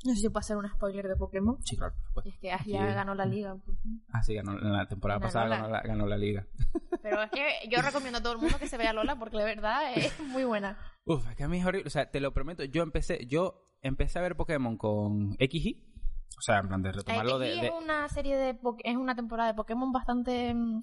[0.03, 1.57] no sé si puedo hacer un spoiler de Pokémon.
[1.63, 1.93] Sí, claro.
[2.13, 2.25] pues.
[2.25, 2.93] Y es que Ash ya Sí.
[2.95, 3.55] ganó la liga.
[3.81, 4.03] fin.
[4.11, 6.47] Ah, sí, ganó, en la temporada Ganó pasada la- ganó la, ganó la liga.
[7.03, 9.45] Pero es que yo recomiendo a todo el mundo que se vea Lola porque de
[9.45, 10.77] verdad es muy buena.
[11.05, 11.87] Uf, es que a mí es horrible.
[11.87, 15.94] O sea, te lo prometo, yo empecé, yo empecé a ver Pokémon con XY.
[16.37, 19.49] O sea, en plan de retomarlo Eh, de, es una serie de es una temporada
[19.49, 20.81] de Pokémon bastante mm,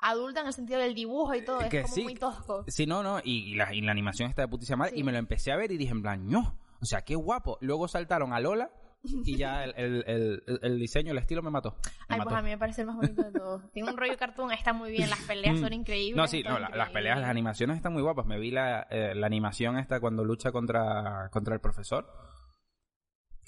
[0.00, 2.02] adulta en el sentido del dibujo y todo, es Que como sí.
[2.04, 2.64] muy tosco.
[2.68, 4.92] Sí, no, no, y, y la, y la animación está de putísima madre.
[4.94, 5.00] Sí.
[5.00, 6.58] Y me lo empecé a ver y dije en plan, no.
[6.80, 7.58] O sea, qué guapo.
[7.60, 8.70] Luego saltaron a Lola
[9.02, 9.74] y ya el,
[10.06, 11.76] el, el- diseño, el estilo me mató.
[12.08, 12.30] Me Ay, mató.
[12.30, 13.70] pues a mí me parece el más bonito de todos.
[13.72, 16.14] Tiene un rollo cartoon, está muy bien, las peleas son increíbles.
[16.16, 16.18] Mm.
[16.18, 18.26] No, sí, no, la- las peleas, las animaciones están muy guapas.
[18.26, 22.06] Me vi la, eh, la animación esta cuando lucha contra, contra el profesor.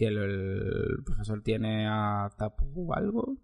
[0.01, 3.37] Que el, el profesor tiene a Tapu o algo.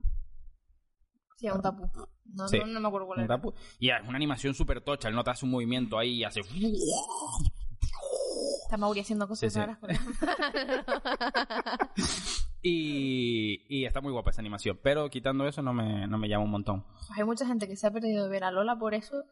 [1.36, 1.86] Sí, un tapu.
[2.32, 2.58] No, Sí.
[2.60, 3.36] no, no me acuerdo cuál Un era.
[3.36, 3.52] Tapu.
[3.78, 5.10] Y es una animación súper tocha.
[5.10, 6.40] Él no te hace un movimiento ahí y hace...
[8.64, 9.60] Está Mauri haciendo cosas Sí, sí.
[9.60, 9.90] raras con
[12.62, 14.78] Y, y está muy guapa esa animación.
[14.82, 16.84] Pero quitando eso no me, no me llama un montón.
[17.16, 19.22] Hay mucha gente que se ha perdido de ver a Lola por eso.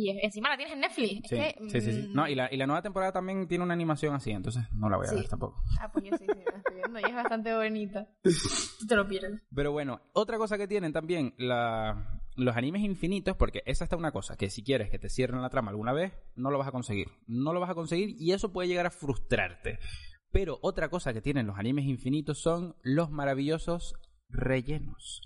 [0.00, 1.28] Y encima la tienes en Netflix.
[1.28, 2.08] Sí, es que, sí, sí, sí.
[2.08, 4.88] mm, No, y la, y la nueva temporada también tiene una animación así, entonces no
[4.88, 5.16] la voy a Sí.
[5.16, 5.60] ver tampoco.
[5.80, 8.06] Ah, pues yo sí, sí, la estoy viendo y es bastante bonita.
[8.22, 9.42] Tú te lo pierdes.
[9.52, 14.12] Pero bueno, otra cosa que tienen también la- los animes infinitos, porque esa está una
[14.12, 16.72] cosa, que si quieres que te cierren la trama alguna vez, no lo vas a
[16.72, 17.08] conseguir.
[17.26, 19.80] No lo vas a conseguir y eso puede llegar a frustrarte.
[20.30, 23.96] Pero otra cosa que tienen los animes infinitos son los maravillosos
[24.28, 25.22] rellenos.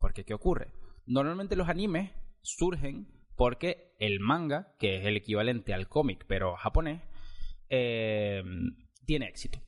[0.00, 0.72] Porque, ¿qué ocurre?
[1.06, 2.10] Normalmente los animes
[2.42, 3.06] surgen
[3.38, 7.00] porque el manga, que es el equivalente al cómic, pero japonés,
[7.70, 8.42] eh,
[9.06, 9.62] tiene éxito.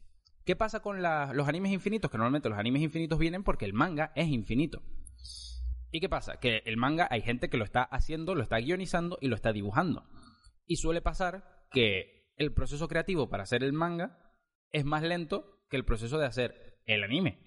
[0.44, 2.10] ¿Qué pasa con los animes infinitos?
[2.10, 4.82] Que normalmente los animes infinitos vienen porque el manga es infinito.
[5.92, 6.40] ¿Y qué pasa?
[6.40, 9.52] Que el manga hay gente que lo está haciendo, lo está guionizando y lo está
[9.52, 10.04] dibujando.
[10.66, 14.18] Y suele pasar que el proceso creativo para hacer el manga
[14.72, 17.38] es más lento que el proceso de hacer el anime.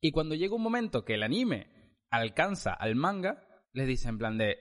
[0.00, 4.38] Y cuando llega un momento que el anime alcanza al manga, les dicen en plan
[4.38, 4.58] de,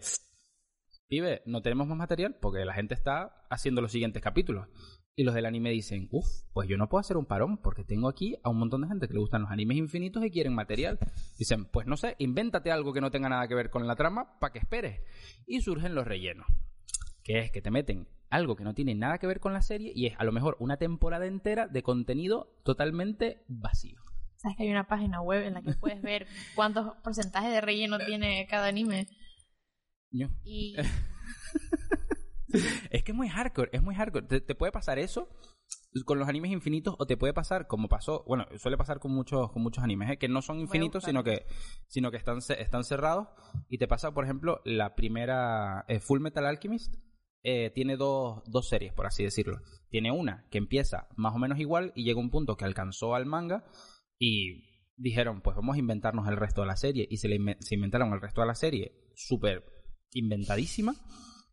[1.12, 4.70] pibe, no tenemos más material porque la gente está haciendo los siguientes capítulos.
[5.14, 8.08] Y los del anime dicen, uff, pues yo no puedo hacer un parón porque tengo
[8.08, 11.00] aquí a un montón de gente que le gustan los animes infinitos y quieren material.
[11.38, 14.40] Dicen, pues no sé, invéntate algo que no tenga nada que ver con la trama
[14.40, 15.02] para que esperes.
[15.46, 16.48] Y surgen los rellenos,
[17.26, 19.92] que es que te meten algo que no tiene nada que ver con la serie
[19.94, 24.00] y es a lo mejor una temporada entera de contenido totalmente vacío.
[24.38, 28.00] ¿Sabes que hay una página web en la que puedes ver cuántos porcentajes de relleno
[28.00, 29.08] tiene cada anime?
[30.44, 30.76] Y
[32.92, 34.28] Es que es muy hardcore, es muy hardcore.
[34.28, 35.30] Te, te puede pasar eso
[36.06, 39.52] con los animes infinitos o te puede pasar como pasó, bueno, suele pasar con muchos
[39.52, 40.18] con muchos animes, ¿eh?
[40.18, 41.46] que no son infinitos, sino que
[41.88, 43.28] sino que están están cerrados
[43.70, 46.96] y te pasa, por ejemplo, la primera eh, Full Metal Alchemist
[47.44, 49.62] eh, tiene dos, dos series, por así decirlo.
[49.90, 53.26] Tiene una que empieza más o menos igual y llega un punto que alcanzó al
[53.26, 53.66] manga
[54.18, 54.64] y
[54.98, 57.76] dijeron, pues vamos a inventarnos el resto de la serie y se, le inven- se
[57.76, 59.64] inventaron el resto de la serie súper
[60.14, 60.96] inventadísima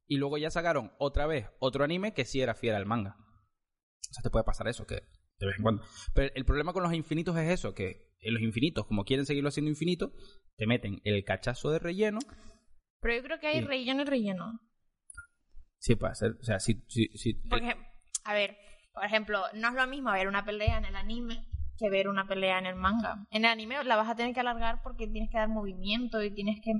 [0.07, 3.17] y luego ya sacaron otra vez otro anime que sí era fiel al manga.
[3.19, 5.03] O sea, te puede pasar eso, que
[5.39, 5.83] de vez en cuando.
[6.15, 9.49] Pero el problema con los infinitos es eso, que en los infinitos, como quieren seguirlo
[9.49, 10.13] haciendo infinito,
[10.57, 12.19] te meten el cachazo de relleno.
[13.01, 14.61] Pero yo creo que hay relleno y relleno.
[15.79, 16.33] Sí, puede ser.
[16.41, 17.35] O sea, sí, sí, sí.
[17.49, 17.77] Porque,
[18.25, 18.57] a ver,
[18.93, 21.47] por ejemplo, no es lo mismo ver una pelea en el anime
[21.79, 23.25] que ver una pelea en el manga.
[23.31, 26.35] En el anime la vas a tener que alargar porque tienes que dar movimiento y
[26.35, 26.73] tienes que...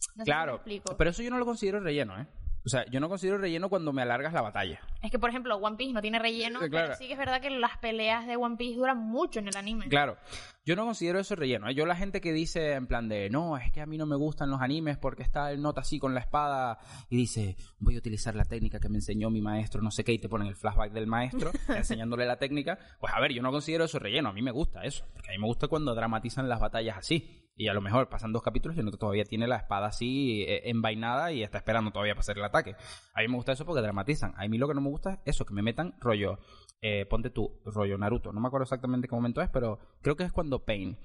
[0.00, 0.96] no sé si me claro, explico.
[0.96, 2.26] pero eso yo no lo considero relleno, ¿eh?
[2.62, 4.80] O sea, yo no considero relleno cuando me alargas la batalla.
[5.00, 6.88] Es que, por ejemplo, One Piece no tiene relleno, Eh, claro.
[6.88, 9.56] pero sí que es verdad que las peleas de One Piece duran mucho en el
[9.56, 9.88] anime.
[9.88, 10.18] Claro,
[10.66, 11.70] yo no considero eso relleno.
[11.70, 11.74] ¿eh?
[11.74, 14.14] Yo la gente que dice en plan de, no, es que a mí no me
[14.14, 16.78] gustan los animes porque está el nota así con la espada
[17.08, 20.12] y dice, voy a utilizar la técnica que me enseñó mi maestro, no sé qué,
[20.12, 22.78] y te ponen el flashback del maestro enseñándole la técnica.
[23.00, 25.32] Pues a ver, yo no considero eso relleno, a mí me gusta eso, porque a
[25.32, 27.46] mí me gusta cuando dramatizan las batallas así.
[27.60, 30.44] Y a lo mejor pasan dos capítulos y el nota todavía tiene la espada así
[30.48, 32.74] eh, envainada y está esperando todavía para hacer el ataque.
[33.12, 34.32] A mí me gusta eso porque dramatizan.
[34.38, 36.38] A mí lo que no me gusta es eso, que me metan rollo
[36.80, 38.32] eh, ponte tú, rollo Naruto.
[38.32, 40.98] No me acuerdo exactamente qué momento es, pero creo que es cuando Pain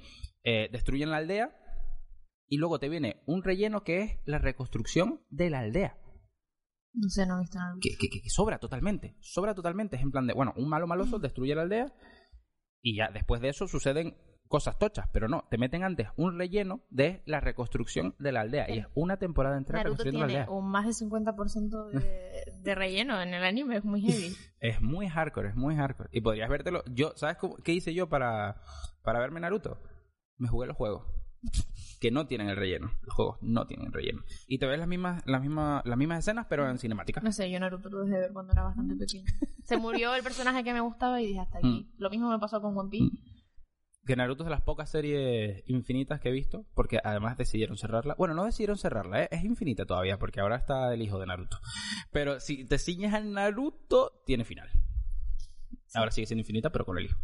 [0.45, 1.53] eh, destruyen la aldea
[2.47, 5.97] y luego te viene un relleno que es la reconstrucción de la aldea.
[6.93, 7.73] No sé, no he visto nada.
[7.81, 9.17] Que, que- que- que sobra totalmente.
[9.19, 9.97] Sobra totalmente.
[9.97, 11.93] Es en plan de, bueno, un malo maloso destruye la aldea
[12.81, 14.15] y ya después de eso suceden
[14.47, 18.69] cosas tochas, pero no, te meten antes un relleno de la reconstrucción de la aldea
[18.73, 20.55] y es una temporada entera Naruto reconstruyendo la tiene aldea.
[20.55, 24.35] un más del 50% de, de relleno en el anime, es muy heavy.
[24.59, 26.09] Es muy hardcore, es muy hardcore.
[26.11, 26.83] Y podrías vértelo.
[26.91, 28.61] Yo, ¿sabes cómo- qué hice yo para,
[29.03, 29.77] para verme Naruto?
[30.37, 31.03] Me jugué los juegos.
[31.99, 32.91] Que no tienen el relleno.
[33.03, 34.23] Los juegos no tienen el relleno.
[34.47, 37.21] Y te ves las mismas, las mismas, las mismas escenas, pero en cinemática.
[37.21, 39.25] No sé, yo Naruto lo dejé de ver cuando era bastante pequeño.
[39.63, 41.93] Se murió el personaje que me gustaba y dije hasta aquí.
[41.97, 43.15] Lo mismo me pasó con One Piece.
[44.05, 48.13] Que Naruto es de las pocas series infinitas que he visto, porque además decidieron cerrarla.
[48.17, 49.29] Bueno, no decidieron cerrarla, ¿eh?
[49.31, 51.57] es infinita todavía, porque ahora está el hijo de Naruto.
[52.11, 54.69] Pero si te ciñes al Naruto, tiene final.
[55.95, 57.19] Ahora sigue siendo infinita, pero con el hijo.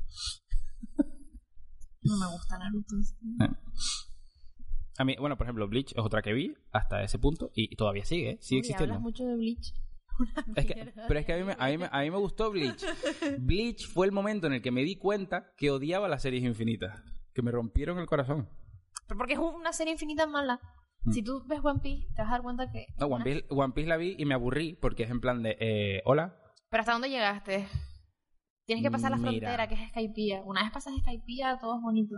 [2.03, 2.95] No me gusta Naruto.
[3.03, 3.15] sí.
[4.97, 7.75] A mí, bueno, por ejemplo, Bleach es otra que vi hasta ese punto y, y
[7.75, 8.37] todavía sigue, ¿eh?
[8.41, 8.93] sigue Uy, existiendo.
[8.95, 9.73] hablas mucho de Bleach.
[10.55, 12.51] Es que- pero es que a mí, me, a, mí me, a mí me gustó
[12.51, 12.83] Bleach.
[13.39, 17.01] Bleach fue el momento en el que me di cuenta que odiaba las series infinitas.
[17.33, 18.49] Que me rompieron el corazón.
[19.07, 20.59] Pero porque es una serie infinita mala.
[21.03, 21.11] Mm.
[21.11, 22.87] Si tú ves One Piece, te vas a dar cuenta que...
[22.99, 25.57] No, One Piece, One Piece la vi y me aburrí porque es en plan de,
[25.59, 26.35] eh, hola,
[26.69, 27.67] Pero ¿hasta dónde llegaste?
[28.65, 29.31] Tienes que pasar la Mira.
[29.31, 30.41] frontera, que es Skypiea.
[30.45, 32.15] Una vez pasas Skypiea, todo es bonito.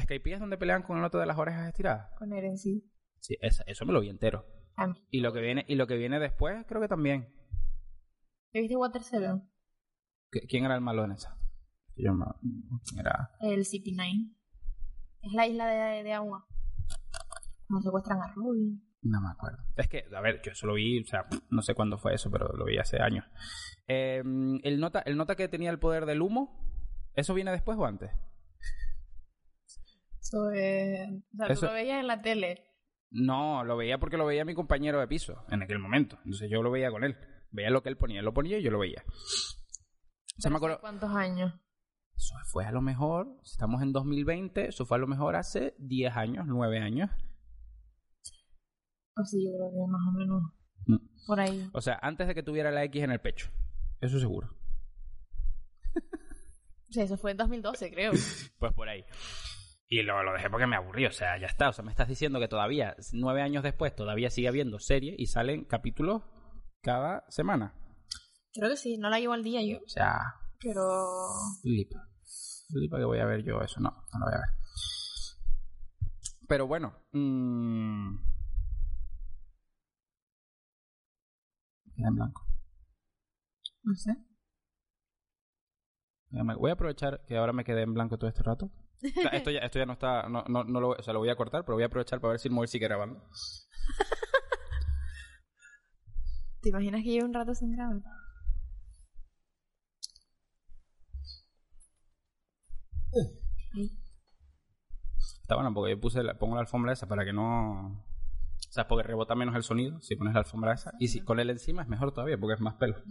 [0.00, 2.08] Skype es donde pelean con el otro de las orejas estiradas.
[2.18, 2.82] Con Eren, sí.
[3.18, 4.46] Sí, esa- eso me lo vi entero.
[4.76, 4.94] A mí.
[5.10, 7.28] Y lo que viene, y lo que viene después, creo que también.
[8.52, 9.02] ¿Te viste Water
[10.48, 11.36] ¿Quién era el malo en esa?
[11.96, 12.24] Yo me-
[12.88, 13.30] ¿quién era?
[13.40, 14.34] El City Nine.
[15.22, 16.46] Es la isla de, de agua.
[17.68, 18.82] Como secuestran a Robin.
[19.02, 19.58] No me acuerdo.
[19.76, 22.30] Es que, a ver, yo eso lo vi, o sea, no sé cuándo fue eso,
[22.30, 23.24] pero lo vi hace años.
[23.88, 24.22] Eh,
[24.62, 26.64] el, nota, el nota que tenía el poder del humo,
[27.14, 28.10] ¿eso viene después o antes?
[30.20, 31.08] Eso es...
[31.10, 32.64] O sea, Eso- tú lo veías en la tele.
[33.14, 36.16] No, lo veía porque lo veía mi compañero de piso en aquel momento.
[36.24, 37.16] Entonces yo lo veía con él.
[37.50, 38.20] Veía lo que él ponía.
[38.20, 39.04] Él lo ponía y yo lo veía.
[40.48, 40.80] Me acuerdo.
[40.80, 41.52] ¿Cuántos años?
[42.16, 46.16] Eso fue a lo mejor, estamos en 2020, eso fue a lo mejor hace 10
[46.16, 47.10] años, 9 años.
[49.14, 50.42] Pues sí, yo creo que más o menos
[50.86, 51.26] Mm.
[51.26, 51.70] por ahí.
[51.72, 53.50] O sea, antes de que tuviera la X en el pecho.
[54.00, 54.48] Eso seguro.
[55.94, 58.12] O sea, eso fue en 2012, creo.
[58.58, 59.04] Pues por ahí.
[59.94, 61.68] Y lo, lo dejé porque me aburrí, o sea, ya está.
[61.68, 65.26] O sea, me estás diciendo que todavía, nueve años después, todavía sigue habiendo serie y
[65.26, 66.22] salen capítulos
[66.80, 67.74] cada semana.
[68.54, 69.84] creo que sí, no la llevo al día yo.
[69.84, 70.16] O sea,
[70.58, 70.82] Pero...
[71.60, 72.08] flipa.
[72.72, 73.80] Flipa que voy a ver yo eso.
[73.80, 74.48] No, no lo voy a ver.
[76.48, 76.94] Pero bueno.
[77.12, 78.16] mm,
[81.94, 82.46] Queda en blanco.
[83.82, 84.16] No sé.
[86.30, 88.70] Voy a aprovechar que ahora me quedé en blanco todo este rato.
[89.02, 90.28] Esto, ya, esto ya no está.
[90.28, 92.32] No, no, no lo, o sea, lo voy a cortar, pero voy a aprovechar para
[92.32, 93.22] ver si el móvil sigue grabando.
[96.62, 98.00] ¿Te imaginas que lleve un rato sin grabar?
[105.42, 107.88] Está bueno, porque yo puse la- pongo la alfombra esa para que no.
[107.88, 110.92] O sea, porque rebota menos el sonido si pones la alfombra esa.
[110.98, 112.96] Y si con él encima es mejor todavía porque es más pelo.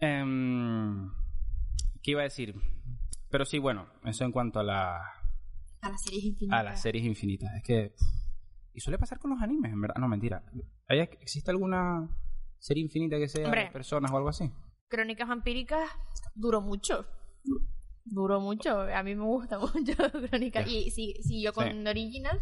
[0.00, 1.10] Em,
[2.08, 2.54] ¿Qué iba a decir?
[3.28, 4.96] Pero sí, bueno, eso en cuanto a, la,
[5.82, 6.58] A las series infinitas.
[6.58, 7.54] a las series infinitas.
[7.54, 7.94] Es que.
[8.72, 9.96] Y suele pasar con los animes, en verdad.
[10.00, 10.42] No, mentira.
[10.88, 12.08] ¿Hay- ¿Existe alguna
[12.58, 13.64] serie infinita que sea Hombre.
[13.64, 14.50] de personas o algo así?
[14.88, 15.86] Crónicas vampíricas
[16.34, 17.04] duró mucho.
[18.06, 18.80] Duró mucho.
[18.80, 19.92] A mí me gusta mucho
[20.30, 20.66] Crónicas.
[20.66, 21.86] Y sí, siguió con Sí.
[21.86, 22.40] Original.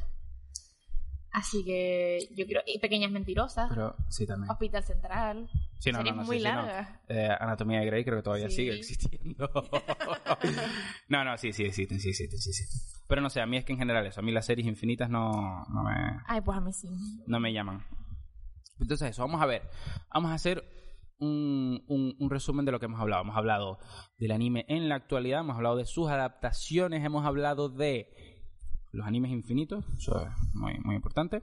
[1.33, 2.63] Así que yo creo.
[2.67, 3.69] Y Pequeñas Mentirosas.
[3.69, 4.49] Pero sí, también.
[4.49, 5.51] Hospital Central.
[5.79, 6.67] Sí, no, no, no, muy sí, sí, no.
[7.09, 8.57] Eh, Anatomía de Grey creo que todavía Sí.
[8.57, 9.51] sigue existiendo.
[11.09, 12.81] no, no, sí, sí existen, sí existen, sí existen.
[13.09, 15.09] Pero no sé, a mí es que en general eso, a mí las series infinitas
[15.11, 16.89] no, no, me, Ay, pues a mí sí.
[17.27, 17.85] no me llaman.
[18.81, 19.63] Entonces eso, vamos a ver.
[20.13, 20.65] Vamos a hacer
[21.19, 23.23] un, un, un resumen de lo que hemos hablado.
[23.23, 23.79] Hemos hablado
[24.19, 28.13] del anime en la actualidad, hemos hablado de sus adaptaciones, hemos hablado de
[28.93, 31.43] los animes infinitos, eso es muy, muy importante.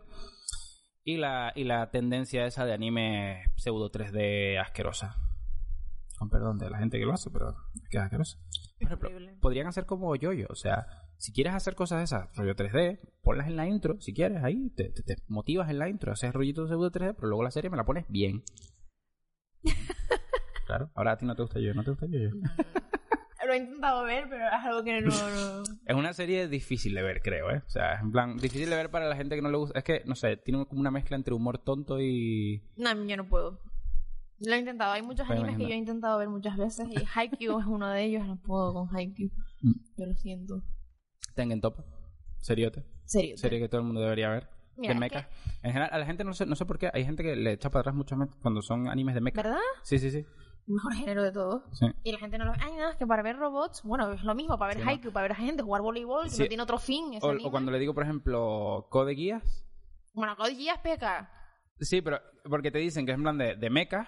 [1.05, 5.17] Y la, y la tendencia esa de anime pseudo 3D asquerosa.
[6.17, 8.37] Con perdón de la gente que lo hace, pero es que es asquerosa.
[8.79, 9.35] Por ejemplo, Horrible.
[9.41, 10.85] podrían hacer como yo-yo, o sea,
[11.17, 14.69] si quieres hacer cosas de esas, rollo 3D, ponlas en la intro, si quieres, ahí,
[14.75, 17.69] te, te- te motivas en la intro, haces rollito pseudo 3D, pero luego la serie
[17.69, 18.43] me la pones bien.
[20.65, 22.29] claro, ahora a ti no te gusta yo, no te gusta yo-yo.
[23.53, 25.09] Lo he intentado ver, pero es algo que no...
[25.09, 27.61] no- Es una serie difícil de ver, creo, ¿eh?
[27.67, 29.77] O sea, en plan, difícil de ver para la gente que no le gusta.
[29.77, 32.63] Es que, no sé, tiene como una mezcla entre humor tonto y.
[32.77, 33.61] No, yo no puedo.
[34.39, 34.91] Lo he intentado.
[34.93, 37.89] Hay muchos Puedo animes que yo he intentado ver muchas veces y Haikyuu es uno
[37.89, 38.25] de ellos.
[38.25, 39.29] No puedo con Haikyuu.
[39.61, 39.71] Mm.
[39.97, 40.63] Yo lo siento.
[41.35, 41.77] Tengen Top.
[42.39, 42.83] Seriote.
[43.05, 43.37] Serio.
[43.37, 44.49] Serie que todo el mundo debería ver.
[44.75, 45.29] Mira, de es mecha.
[45.61, 46.89] En general, a la gente no sé, no sé por qué.
[46.93, 49.41] Hay gente que le echa para atrás mucho cuando son animes de mecha.
[49.41, 49.59] ¿Verdad?
[49.83, 50.25] Sí, sí, sí.
[50.66, 51.64] Mejor género de todos.
[51.78, 51.86] sí.
[52.03, 52.57] Y la gente no lo ve.
[52.61, 54.57] Ay, nada, es que para ver robots, bueno, es lo mismo.
[54.57, 54.89] Para ver Sí, ¿no?
[54.91, 56.41] Haikyuu, para ver a gente jugar voleibol, que Sí.
[56.43, 57.05] no tiene otro fin.
[57.22, 59.66] O, cuando le digo, por ejemplo, Code Guías.
[60.14, 61.30] Bueno, Code Geass peca.
[61.80, 64.07] Sí, pero porque te dicen que es en plan de, de mecha.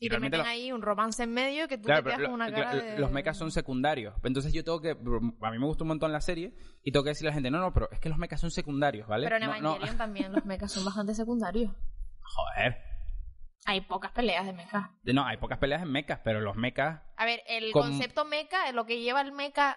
[0.00, 2.50] Y te meten ahí un romance en medio que tú Claro, te quedas con una
[2.50, 2.98] cara lo- de...
[2.98, 4.14] los mechas son secundarios.
[4.24, 4.90] Entonces yo tengo que...
[4.90, 7.50] A mí me gusta un montón la serie y tengo que decirle a la gente,
[7.52, 9.26] no, no, pero es que los mechas son secundarios, ¿vale?
[9.28, 9.54] Pero en No, no.
[9.76, 11.70] Evangelion también los mechas son bastante secundarios.
[12.22, 12.76] Joder.
[13.64, 14.84] Hay pocas peleas de mechas.
[15.04, 17.00] No, hay pocas peleas en mechas, pero los mechas...
[17.16, 19.76] A ver, el Con- concepto mecha, lo que lleva el mecha,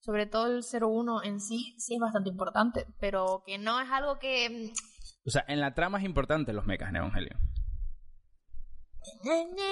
[0.00, 4.18] sobre todo el 01 en sí, sí es bastante importante, pero que no es algo
[4.18, 4.72] que...
[5.26, 7.38] O sea, en la trama es importante los mechas en Evangelion.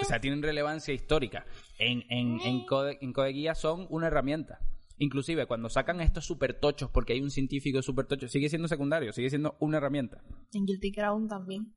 [0.02, 1.46] O sea, tienen relevancia histórica.
[1.78, 4.58] En, en, en, Code, en Code Geass son una herramienta.
[4.98, 9.12] Inclusive cuando sacan estos super tochos, porque hay un científico super tocho, sigue siendo secundario,
[9.12, 10.22] sigue siendo una herramienta.
[10.52, 11.74] En Guilty Crown también.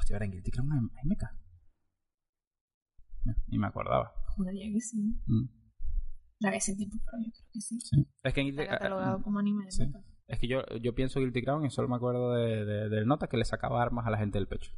[0.00, 1.30] Hostia, ahora en Guilty Crown hay, mecha.
[3.24, 4.12] No, Ni me acordaba.
[4.28, 4.98] Juraría que sí.
[5.26, 5.44] Mm,
[6.40, 7.78] La en tiempo, pero yo creo que sí.
[7.80, 8.06] sí.
[8.22, 9.86] Es que en Guilty Está catalogado como anime de sí.
[9.86, 9.98] mecha.
[10.26, 13.26] Es que yo, yo pienso Guilty Crown y solo me acuerdo de, de- del nota
[13.28, 14.72] que le sacaba armas a la gente del pecho.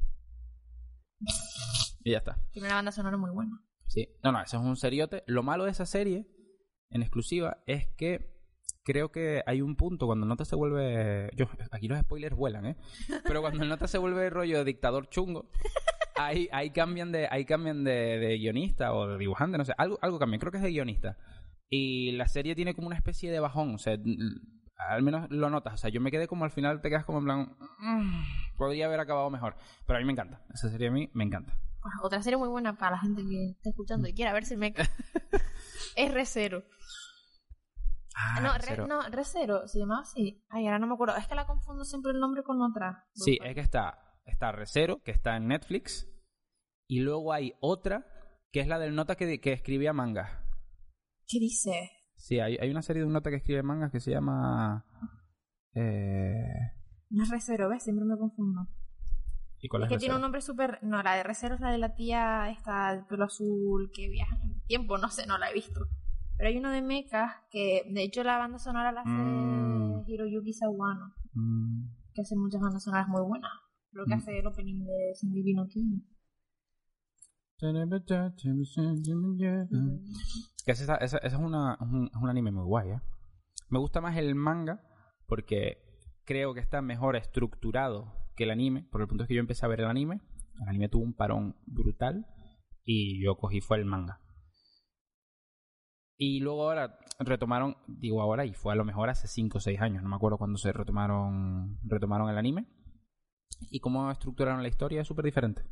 [2.05, 2.37] Y ya está.
[2.53, 3.63] Tiene una banda sonora muy buena.
[3.87, 4.09] Sí.
[4.25, 5.23] No, no, eso es un seriote.
[5.27, 6.27] Lo malo de esa serie,
[6.91, 8.32] en exclusiva, es que
[8.85, 11.31] creo que hay un punto cuando el nota se vuelve.
[11.37, 12.77] Yo, aquí los spoilers vuelan, ¿eh?
[13.25, 15.51] Pero cuando el nota se vuelve rollo de dictador chungo.
[16.17, 19.99] Ahí, ahí cambian de ahí cambian de, de guionista o de dibujante, no sé, algo,
[20.03, 21.17] algo cambian, creo que es de guionista.
[21.71, 23.97] Y la serie tiene como una especie de bajón, o sea,
[24.77, 27.19] al menos lo notas, o sea, yo me quedé como al final te quedas como
[27.19, 29.57] en plan, "Mm, podría haber acabado mejor,
[29.87, 31.57] pero a mí me encanta, esa serie a mí me encanta.
[32.03, 34.83] Otra serie muy buena para la gente que está escuchando y quiera el mecha
[35.97, 36.63] es Recero.
[38.15, 38.87] Ah, no, Re, cero.
[38.87, 40.45] no, Recero, se llamaba así.
[40.51, 41.17] Ay, ahora no me acuerdo.
[41.17, 43.07] Es que la confundo siempre el nombre con otra.
[43.15, 46.09] Sí, es que está, está Recero, que está en Netflix,
[46.89, 48.07] y luego hay otra,
[48.51, 50.31] que es la del nota que, que escribía mangas.
[51.27, 51.91] ¿Qué dice?
[52.17, 54.85] Sí, hay, hay una serie de un nota que escribe mangas que se llama...
[55.75, 56.45] Eh...
[57.11, 57.83] No es Recero, ¿ves?
[57.83, 58.69] Siempre me confundo.
[59.59, 60.79] ¿Y cuál Es es, que tiene un nombre súper...
[60.83, 64.37] No, la de Recero es la de la tía esta de pelo azul que viaja
[64.37, 64.99] en el tiempo.
[64.99, 65.89] No sé, no la he visto.
[66.37, 70.05] Pero hay una de mechas que, de hecho, la banda sonora la hace Mm.
[70.07, 73.51] Hiroyuki Sawano, Mm, que hace muchas bandas sonoras muy buenas.
[73.93, 74.19] Creo que Mm.
[74.19, 76.07] hace el opening de Shingeki no Kyojin.
[80.65, 83.01] Que esa, esa- esa es, una, es un, es un anime muy guay, ¿eh?
[83.69, 84.81] Me gusta más el manga
[85.27, 85.79] porque
[86.25, 88.83] creo que está mejor estructurado que el anime.
[88.91, 90.21] Por el punto es que yo empecé a ver el anime.
[90.61, 92.27] El anime tuvo un parón brutal
[92.85, 94.21] y yo cogí fue el manga.
[96.17, 99.81] Y luego ahora retomaron, digo ahora, y fue a lo mejor hace 5 o 6
[99.81, 102.67] años, no me acuerdo cuándo se retomaron, retomaron el anime.
[103.71, 105.63] Y cómo estructuraron la historia es súper diferente.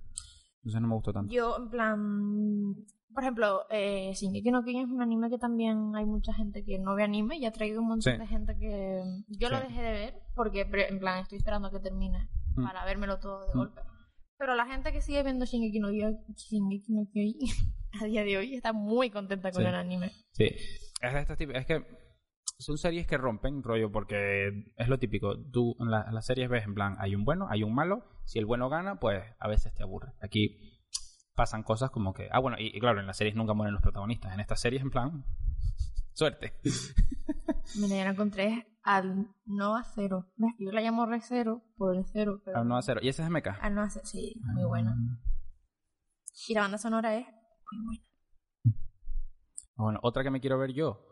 [0.59, 1.33] Entonces no me gustó tanto.
[1.33, 2.75] Yo, en plan...
[3.13, 6.79] Por ejemplo, eh, Shingeki no Kyojin es un anime que también hay mucha gente que
[6.79, 8.19] no ve anime y ha traído un montón Sí.
[8.19, 9.03] de gente que...
[9.29, 12.65] Yo lo dejé de ver porque, en plan, estoy esperando a que termine Mm.
[12.65, 13.59] para vérmelo todo de Mm.
[13.59, 13.81] golpe.
[14.41, 17.37] Pero la gente que sigue viendo Shingeki no, Shingeki no Kyojin
[18.01, 19.69] a día de hoy está muy contenta con Sí.
[19.69, 20.11] el anime.
[20.33, 21.55] Sí, es de estos tipos.
[21.57, 21.85] Es que
[22.59, 25.37] son series que rompen rollo porque es lo típico.
[25.53, 28.03] Tú en, la- en las series ves en plan, hay un bueno, hay un malo.
[28.25, 30.13] Si el bueno gana, pues a veces te aburre.
[30.23, 30.81] Aquí
[31.35, 32.29] pasan cosas como que.
[32.33, 34.33] Ah, bueno, y, y claro, en las series nunca mueren los protagonistas.
[34.33, 35.23] En estas series, en plan.
[36.15, 36.55] Suerte.
[37.77, 40.33] Mira, ya lo encontré al Nova Cero.
[40.59, 42.59] Yo la llamo Re Cero por el cero, pero...
[42.59, 43.01] Al no cero.
[43.03, 43.49] Y ese es MK.
[43.61, 44.97] Al Nova Cero, sí, muy buena.
[46.49, 48.05] Y la banda sonora es muy buena.
[49.77, 51.07] Bueno, otra que me quiero ver yo.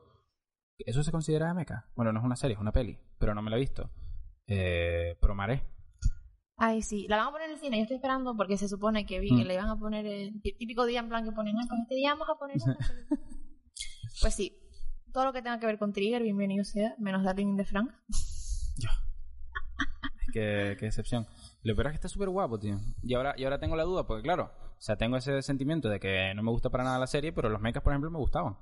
[0.79, 1.73] ¿Eso se considera MK?
[1.97, 2.99] Bueno, no es una serie, es una peli.
[3.19, 3.91] Pero no me la he visto.
[4.47, 5.63] Eh, Promaré.
[6.57, 7.77] Ay, sí, la van a poner en el cine.
[7.77, 9.39] Yo estoy esperando porque se supone que vi Mm.
[9.39, 11.81] que le iban a poner el tí- típico día en plan que ponen, "Ah, pues
[11.83, 12.57] este día vamos a poner.
[12.57, 13.21] esta película".
[14.23, 14.57] pues sí,
[15.13, 17.91] todo lo que tenga que ver con Trigger, bienvenido sea, menos Darling in the Frank.
[20.33, 21.27] qué, qué excepción.
[21.63, 22.77] Lo peor es que está súper guapo, tío.
[23.03, 26.01] Y ahora, y ahora tengo la duda, porque claro, o sea, tengo ese sentimiento de
[26.01, 28.57] que no me gusta para nada la serie, pero los mechas, por ejemplo, me gustaban.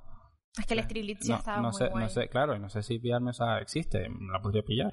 [0.57, 2.03] Es que el Street ya No, estaba no muy sé, guay.
[2.03, 4.91] no sé, claro, y no sé si pillarme esa existe, la podría pillar,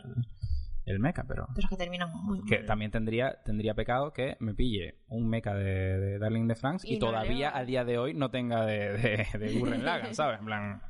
[0.84, 1.46] el mecha, pero...
[1.54, 2.66] Pero es que termina muy Que mal.
[2.66, 6.96] también tendría, tendría pecado que me pille un mecha de, de Darling de Franks y,
[6.96, 10.40] Y no todavía a día de hoy no tenga de, de, de Gurren Lagann, ¿sabes?
[10.40, 10.82] En plan...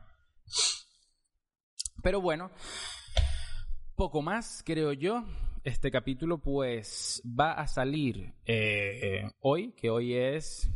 [2.05, 2.51] Pero bueno,
[3.97, 5.25] poco más, creo yo.
[5.65, 10.71] Este capítulo, pues, va a salir eh, hoy, que hoy es.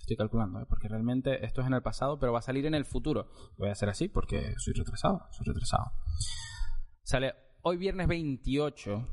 [0.00, 0.66] Estoy calculando, ¿eh?
[0.66, 3.28] porque realmente esto es en el pasado, pero va a salir en el futuro.
[3.58, 5.92] Voy a hacer así porque soy retrasado, soy retrasado.
[7.02, 9.06] Sale hoy viernes 28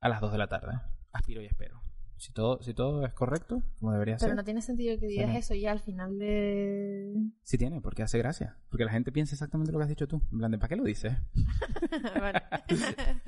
[0.00, 0.72] a las 2 de la tarde.
[1.12, 1.87] Aspiro y espero.
[2.18, 4.36] Si todo, si todo es correcto, como debería Pero ser.
[4.36, 7.14] no tiene sentido que digas eso ya al final de...
[7.42, 8.56] Sí tiene, porque hace gracia.
[8.68, 10.20] Porque la gente piensa exactamente lo que has dicho tú.
[10.32, 11.14] En plan, ¿para qué lo dices?
[12.20, 12.42] Vale.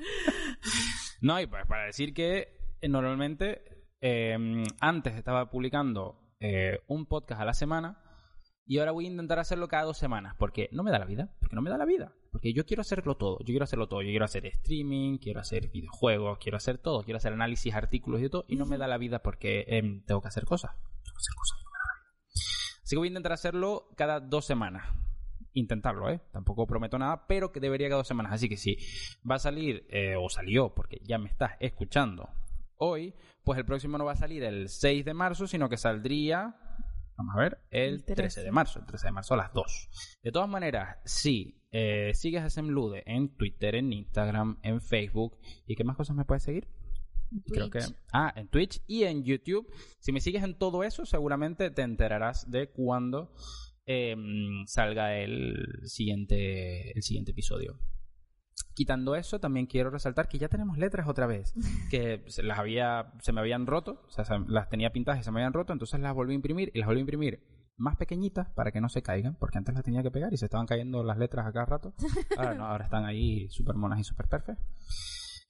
[1.21, 7.41] No, y pues para decir que eh, normalmente eh, antes estaba publicando eh, un podcast
[7.41, 8.00] a la semana
[8.71, 11.29] y ahora voy a intentar hacerlo cada dos semanas porque no me da la vida,
[11.41, 14.01] porque no me da la vida, porque yo quiero hacerlo todo, yo quiero hacerlo todo,
[14.01, 18.29] yo quiero hacer streaming, quiero hacer videojuegos, quiero hacer todo, quiero hacer análisis, artículos y
[18.29, 21.19] todo y no me da la vida porque em, tengo que hacer cosas, tengo que
[21.19, 22.81] hacer cosas y no me da la vida.
[22.81, 24.87] Así que voy a intentar hacerlo cada dos semanas.
[25.51, 26.21] Intentarlo, ¿eh?
[26.31, 28.31] Tampoco prometo nada, pero que debería cada dos semanas.
[28.31, 28.77] Así que si
[29.29, 32.29] va a salir, eh, o salió, porque ya me estás escuchando
[32.77, 33.13] hoy,
[33.43, 36.55] pues el próximo no va a salir el 6 de marzo, sino que saldría,
[37.21, 38.43] vamos a ver, el El 13 13.
[38.43, 40.19] de marzo, el 13 de marzo a las 2.
[40.23, 45.75] De todas maneras, si eh, sigues a Semlude en Twitter, en Instagram, en Facebook, ¿y
[45.75, 46.67] qué más cosas me puedes seguir?
[47.45, 47.79] Creo que.
[48.11, 49.71] Ah, en Twitch y en YouTube.
[49.99, 53.33] Si me sigues en todo eso, seguramente te enterarás de cuando
[53.85, 54.15] eh,
[54.65, 57.79] salga el siguiente, el siguiente episodio.
[58.73, 61.53] Quitando eso, también quiero resaltar que ya tenemos letras otra vez.
[61.91, 65.23] Que se las había, se me habían roto, o sea, se- las tenía pintadas y
[65.23, 67.43] se me habían roto, entonces las volví a imprimir y las volví a imprimir
[67.77, 70.45] más pequeñitas para que no se caigan, porque antes las tenía que pegar y se
[70.45, 71.93] estaban cayendo las letras a cada rato.
[72.37, 74.65] Ahora no, ahora están ahí súper monas y súper perfectas.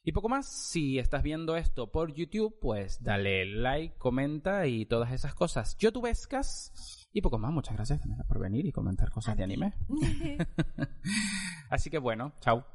[0.04, 5.12] Y poco más, si estás viendo esto por YouTube, pues dale like, comenta y todas
[5.12, 7.08] esas cosas youtubescas.
[7.14, 9.74] Y poco más, muchas gracias Canela, por venir y comentar cosas de anime.
[11.70, 12.66] Así que bueno, chao.